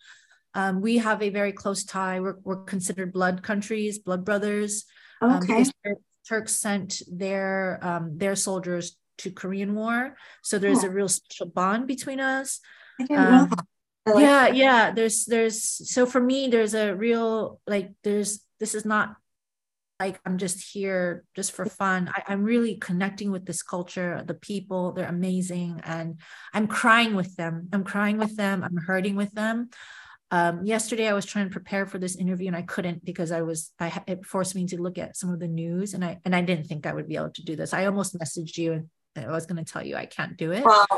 um, 0.55 0.81
we 0.81 0.99
have 0.99 1.23
a 1.23 1.31
very 1.31 1.53
close 1.53 1.85
tie. 1.85 2.21
We're, 2.21 2.37
we're 2.45 2.65
considered 2.65 3.13
blood 3.13 3.43
countries, 3.43 3.99
blood 3.99 4.25
brothers. 4.25 4.85
Um, 5.21 5.43
okay. 5.43 5.65
Turks 6.29 6.55
sent 6.55 7.03
their 7.11 7.81
um, 7.83 8.17
their 8.17 8.37
soldiers 8.37 8.97
to 9.19 9.31
Korean 9.33 9.75
War, 9.75 10.17
so 10.43 10.59
there's 10.59 10.85
oh. 10.85 10.87
a 10.87 10.91
real 10.91 11.09
special 11.09 11.47
bond 11.47 11.89
between 11.89 12.21
us. 12.21 12.61
I 13.01 13.05
didn't 13.05 13.25
um, 13.25 13.33
know 13.33 13.47
that. 13.47 13.67
Like 14.05 14.23
yeah 14.23 14.41
that. 14.47 14.57
yeah 14.57 14.91
there's 14.91 15.25
there's 15.27 15.63
so 15.63 16.07
for 16.07 16.21
me 16.21 16.49
there's 16.49 16.75
a 16.75 16.95
real 16.95 17.61
like 17.69 17.93
there's 18.03 18.41
this 18.59 18.75
is 18.75 18.85
not 18.85 19.17
like 20.07 20.21
i'm 20.27 20.39
just 20.39 20.59
here 20.73 21.25
just 21.37 21.53
for 21.53 21.65
fun. 21.67 22.11
I, 22.17 22.33
am 22.33 22.43
really 22.43 22.75
connecting 22.77 23.31
with 23.31 23.45
this 23.47 23.63
culture 23.63 24.23
the 24.27 24.35
people 24.51 24.93
they're 24.93 25.09
amazing 25.09 25.81
and 25.85 26.21
i'm 26.53 26.67
crying 26.67 27.15
with 27.15 27.37
them. 27.37 27.69
I'm 27.73 27.85
crying 27.85 28.19
with 28.19 28.37
them. 28.37 28.65
I'm 28.65 28.77
hurting 28.77 29.17
with 29.17 29.33
them. 29.33 29.71
Um, 30.39 30.55
yesterday 30.65 31.07
i 31.09 31.13
was 31.19 31.27
trying 31.27 31.47
to 31.49 31.57
prepare 31.59 31.85
for 31.87 31.99
this 31.99 32.17
interview 32.17 32.49
and 32.53 32.57
i 32.63 32.67
couldn't 32.75 33.05
because 33.05 33.31
i 33.39 33.43
was 33.43 33.61
i 33.79 33.89
it 34.13 34.25
forced 34.25 34.55
me 34.55 34.67
to 34.69 34.83
look 34.85 34.99
at 35.05 35.17
some 35.21 35.31
of 35.35 35.41
the 35.41 35.53
news 35.63 35.89
and 35.95 36.03
i 36.09 36.13
and 36.25 36.35
i 36.35 36.43
didn't 36.49 36.67
think 36.69 36.87
i 36.87 36.95
would 36.97 37.09
be 37.13 37.17
able 37.17 37.37
to 37.39 37.45
do 37.51 37.55
this. 37.57 37.75
I 37.79 37.85
almost 37.87 38.19
messaged 38.19 38.57
you 38.63 38.69
and 38.73 38.85
i 39.17 39.35
was 39.39 39.47
going 39.47 39.63
to 39.63 39.71
tell 39.73 39.85
you 39.89 39.95
i 39.97 40.07
can't 40.17 40.37
do 40.45 40.49
it. 40.57 40.65
Well 40.65 40.97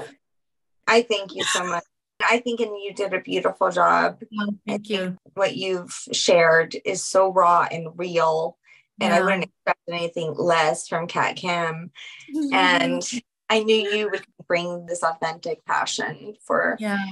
i 0.96 0.98
thank 1.02 1.34
you 1.36 1.44
so 1.56 1.62
much. 1.72 1.84
I 2.22 2.38
think 2.38 2.60
and 2.60 2.70
you 2.82 2.92
did 2.94 3.12
a 3.12 3.20
beautiful 3.20 3.70
job. 3.70 4.22
Oh, 4.40 4.54
thank 4.66 4.88
you. 4.88 5.16
What 5.34 5.56
you've 5.56 5.92
shared 6.12 6.76
is 6.84 7.02
so 7.04 7.32
raw 7.32 7.66
and 7.70 7.88
real. 7.96 8.56
And 9.00 9.12
yeah. 9.12 9.18
I 9.18 9.22
wouldn't 9.22 9.44
expect 9.44 9.80
anything 9.88 10.34
less 10.36 10.86
from 10.86 11.06
Cat 11.06 11.36
Kim. 11.36 11.90
Mm-hmm. 12.34 12.54
And 12.54 13.02
I 13.50 13.62
knew 13.62 13.76
you 13.76 14.10
would 14.10 14.24
bring 14.46 14.86
this 14.86 15.02
authentic 15.02 15.64
passion 15.64 16.34
for 16.46 16.76
yeah. 16.78 17.04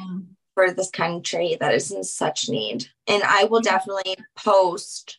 for 0.55 0.71
this 0.71 0.91
country 0.91 1.57
that 1.61 1.75
is 1.75 1.91
in 1.91 2.05
such 2.05 2.49
need. 2.49 2.87
And 3.09 3.23
I 3.25 3.45
will 3.45 3.61
definitely 3.61 4.17
post 4.37 5.19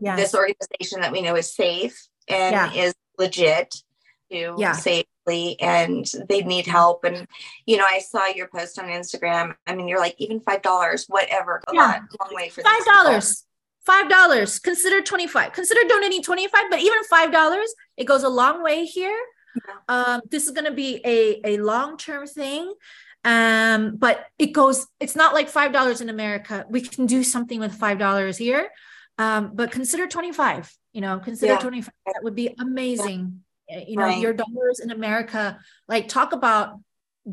yes. 0.00 0.18
this 0.18 0.34
organization 0.34 1.00
that 1.00 1.12
we 1.12 1.22
know 1.22 1.36
is 1.36 1.54
safe 1.54 2.08
and 2.28 2.54
yeah. 2.54 2.72
is 2.72 2.94
legit 3.18 3.74
to 4.30 4.54
yeah. 4.58 4.72
save 4.72 5.04
and 5.60 6.10
they 6.28 6.42
need 6.42 6.66
help. 6.66 7.04
And, 7.04 7.26
you 7.66 7.76
know, 7.76 7.86
I 7.88 8.00
saw 8.00 8.26
your 8.26 8.48
post 8.48 8.78
on 8.78 8.86
Instagram. 8.86 9.54
I 9.66 9.74
mean, 9.74 9.88
you're 9.88 10.00
like, 10.00 10.16
even 10.18 10.40
$5, 10.40 11.04
whatever, 11.08 11.62
a 11.68 11.74
yeah. 11.74 11.80
lot, 11.80 12.02
long 12.20 12.34
way 12.34 12.48
for 12.48 12.62
$5. 12.62 13.42
Five 13.86 14.08
dollars 14.08 14.58
consider 14.58 15.00
25 15.00 15.52
consider 15.52 15.80
donating 15.88 16.22
25 16.22 16.64
but 16.70 16.80
even 16.80 17.02
five 17.04 17.32
dollars 17.32 17.74
it 17.96 18.04
goes 18.04 18.22
a 18.22 18.28
long 18.28 18.62
way 18.62 18.84
here. 18.84 19.18
Um, 19.88 20.22
this 20.30 20.46
is 20.46 20.52
going 20.52 20.64
to 20.64 20.72
be 20.72 21.00
a, 21.04 21.40
a 21.44 21.58
long-term 21.58 22.26
thing. 22.26 22.72
Um, 23.24 23.96
but 23.96 24.26
it 24.38 24.52
goes 24.52 24.86
it's 24.98 25.14
not 25.14 25.34
like 25.34 25.50
five 25.50 25.72
dollars 25.72 26.00
in 26.00 26.08
america. 26.08 26.64
We 26.70 26.80
can 26.80 27.04
do 27.04 27.22
something 27.22 27.60
with 27.60 27.74
five 27.74 27.98
dollars 27.98 28.38
here. 28.38 28.70
Um, 29.18 29.50
but 29.52 29.70
consider 29.70 30.06
25 30.06 30.74
you 30.94 31.02
know 31.02 31.18
consider 31.18 31.52
yeah. 31.52 31.58
25 31.58 31.92
that 32.06 32.20
would 32.22 32.34
be 32.34 32.54
amazing. 32.58 33.42
Yeah. 33.68 33.82
you 33.86 33.96
know 33.96 34.04
right. 34.04 34.18
your 34.18 34.32
dollars 34.32 34.80
in 34.82 34.90
america 34.90 35.58
like 35.86 36.08
talk 36.08 36.32
about 36.32 36.80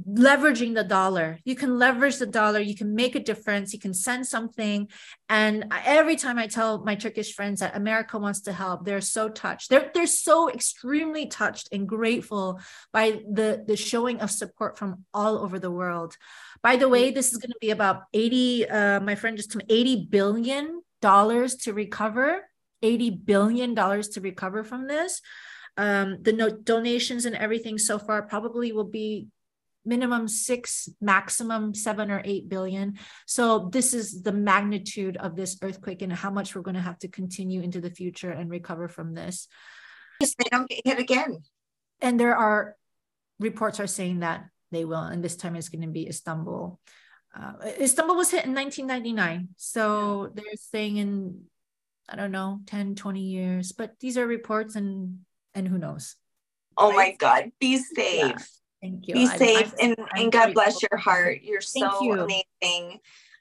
leveraging 0.05 0.75
the 0.75 0.83
dollar. 0.83 1.39
You 1.43 1.55
can 1.55 1.77
leverage 1.77 2.17
the 2.17 2.25
dollar, 2.25 2.59
you 2.59 2.75
can 2.75 2.95
make 2.95 3.15
a 3.15 3.19
difference, 3.19 3.73
you 3.73 3.79
can 3.79 3.93
send 3.93 4.27
something. 4.27 4.89
And 5.29 5.71
every 5.85 6.15
time 6.15 6.37
I 6.37 6.47
tell 6.47 6.83
my 6.83 6.95
Turkish 6.95 7.33
friends 7.33 7.59
that 7.59 7.75
America 7.75 8.17
wants 8.17 8.41
to 8.41 8.53
help, 8.53 8.85
they're 8.85 9.01
so 9.01 9.29
touched. 9.29 9.69
They're, 9.69 9.91
they're 9.93 10.07
so 10.07 10.49
extremely 10.49 11.27
touched 11.27 11.69
and 11.71 11.87
grateful 11.87 12.59
by 12.91 13.21
the, 13.31 13.63
the 13.65 13.77
showing 13.77 14.21
of 14.21 14.31
support 14.31 14.77
from 14.77 15.05
all 15.13 15.37
over 15.37 15.59
the 15.59 15.71
world. 15.71 16.17
By 16.61 16.75
the 16.75 16.89
way, 16.89 17.11
this 17.11 17.31
is 17.31 17.37
going 17.37 17.51
to 17.51 17.59
be 17.61 17.71
about 17.71 18.03
80, 18.13 18.69
uh, 18.69 18.99
my 19.01 19.15
friend 19.15 19.37
just 19.37 19.51
told 19.51 19.67
me 19.67 19.75
80 19.75 20.07
billion 20.09 20.81
dollars 21.01 21.55
to 21.55 21.73
recover, 21.73 22.41
80 22.81 23.11
billion 23.11 23.73
dollars 23.73 24.09
to 24.09 24.21
recover 24.21 24.63
from 24.63 24.87
this. 24.87 25.21
Um, 25.77 26.17
the 26.21 26.33
no- 26.33 26.49
donations 26.49 27.25
and 27.25 27.35
everything 27.35 27.77
so 27.77 27.99
far 27.99 28.23
probably 28.23 28.71
will 28.71 28.83
be 28.83 29.27
minimum 29.87 30.27
six, 30.27 30.89
maximum 31.01 31.73
seven 31.73 32.11
or 32.11 32.21
eight 32.25 32.49
billion. 32.49 32.99
So 33.25 33.69
this 33.71 33.93
is 33.93 34.21
the 34.21 34.31
magnitude 34.31 35.17
of 35.17 35.35
this 35.35 35.57
earthquake 35.61 36.01
and 36.01 36.11
how 36.13 36.29
much 36.29 36.53
we're 36.53 36.61
going 36.61 36.75
to 36.75 36.81
have 36.81 36.99
to 36.99 37.07
continue 37.07 37.61
into 37.61 37.81
the 37.81 37.89
future 37.89 38.31
and 38.31 38.49
recover 38.51 38.87
from 38.87 39.13
this. 39.13 39.47
They 40.19 40.49
don't 40.51 40.69
get 40.69 40.81
hit 40.83 40.99
again. 40.99 41.39
And 42.01 42.19
there 42.19 42.35
are 42.35 42.75
reports 43.39 43.79
are 43.79 43.87
saying 43.87 44.19
that 44.19 44.45
they 44.71 44.83
will, 44.83 45.03
and 45.03 45.23
this 45.23 45.35
time 45.35 45.55
it's 45.55 45.69
going 45.69 45.81
to 45.81 45.87
be 45.87 46.07
Istanbul. 46.07 46.79
Uh, 47.35 47.53
Istanbul 47.79 48.15
was 48.15 48.31
hit 48.31 48.45
in 48.45 48.53
1999. 48.53 49.49
So 49.57 50.31
they're 50.33 50.45
saying 50.55 50.97
in, 50.97 51.43
I 52.09 52.15
don't 52.15 52.31
know, 52.31 52.59
10, 52.65 52.95
20 52.95 53.21
years, 53.21 53.71
but 53.71 53.99
these 53.99 54.17
are 54.17 54.27
reports 54.27 54.75
and 54.75 55.19
and 55.53 55.67
who 55.67 55.77
knows. 55.77 56.15
Oh 56.77 56.93
my 56.93 57.15
God, 57.17 57.51
be 57.59 57.77
safe. 57.77 57.95
Yeah. 57.97 58.35
Thank 58.81 59.07
you. 59.07 59.15
Be 59.15 59.27
safe 59.27 59.73
I'm, 59.79 59.91
and, 59.91 59.95
I'm 60.13 60.23
and 60.23 60.31
God 60.31 60.53
bless 60.53 60.81
your 60.81 60.97
heart. 60.97 61.41
You're 61.41 61.61
so 61.61 62.03
you. 62.03 62.13
amazing. 62.13 62.99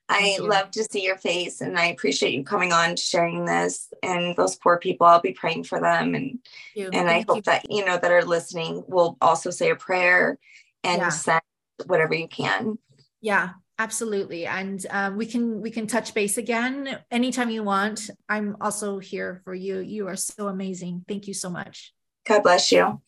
I 0.09 0.39
love 0.41 0.70
to 0.72 0.84
see 0.84 1.03
your 1.03 1.16
face 1.16 1.61
and 1.61 1.76
I 1.76 1.87
appreciate 1.87 2.32
you 2.32 2.45
coming 2.45 2.72
on 2.72 2.95
sharing 2.97 3.45
this 3.45 3.93
and 4.05 4.37
those 4.37 4.55
poor 4.57 4.78
people 4.78 5.07
I'll 5.07 5.20
be 5.20 5.32
praying 5.32 5.64
for 5.64 5.80
them 5.80 6.14
and 6.14 6.39
and 6.76 6.93
Thank 6.93 7.09
I 7.09 7.24
hope 7.26 7.37
you. 7.39 7.43
that 7.43 7.70
you 7.70 7.84
know 7.84 7.99
that 7.99 8.12
are 8.12 8.24
listening 8.24 8.84
will 8.87 9.16
also 9.20 9.51
say 9.51 9.70
a 9.70 9.76
prayer 9.76 10.39
and 10.84 10.99
yeah. 10.99 11.09
send 11.09 11.41
whatever 11.87 12.14
you 12.14 12.28
can. 12.28 12.78
Yeah, 13.20 13.51
absolutely 13.78 14.47
and 14.47 14.87
um, 14.91 15.16
we 15.16 15.26
can 15.26 15.61
we 15.61 15.70
can 15.70 15.87
touch 15.87 16.14
base 16.14 16.39
again 16.39 16.99
anytime 17.11 17.51
you 17.51 17.62
want 17.62 18.09
i'm 18.28 18.57
also 18.61 18.99
here 18.99 19.43
for 19.45 19.55
you 19.55 19.80
you 19.80 20.09
are 20.09 20.16
so 20.16 20.49
amazing 20.49 21.05
thank 21.07 21.26
you 21.26 21.34
so 21.34 21.51
much 21.51 21.93
god 22.26 22.43
bless 22.43 22.72
you 22.72 23.01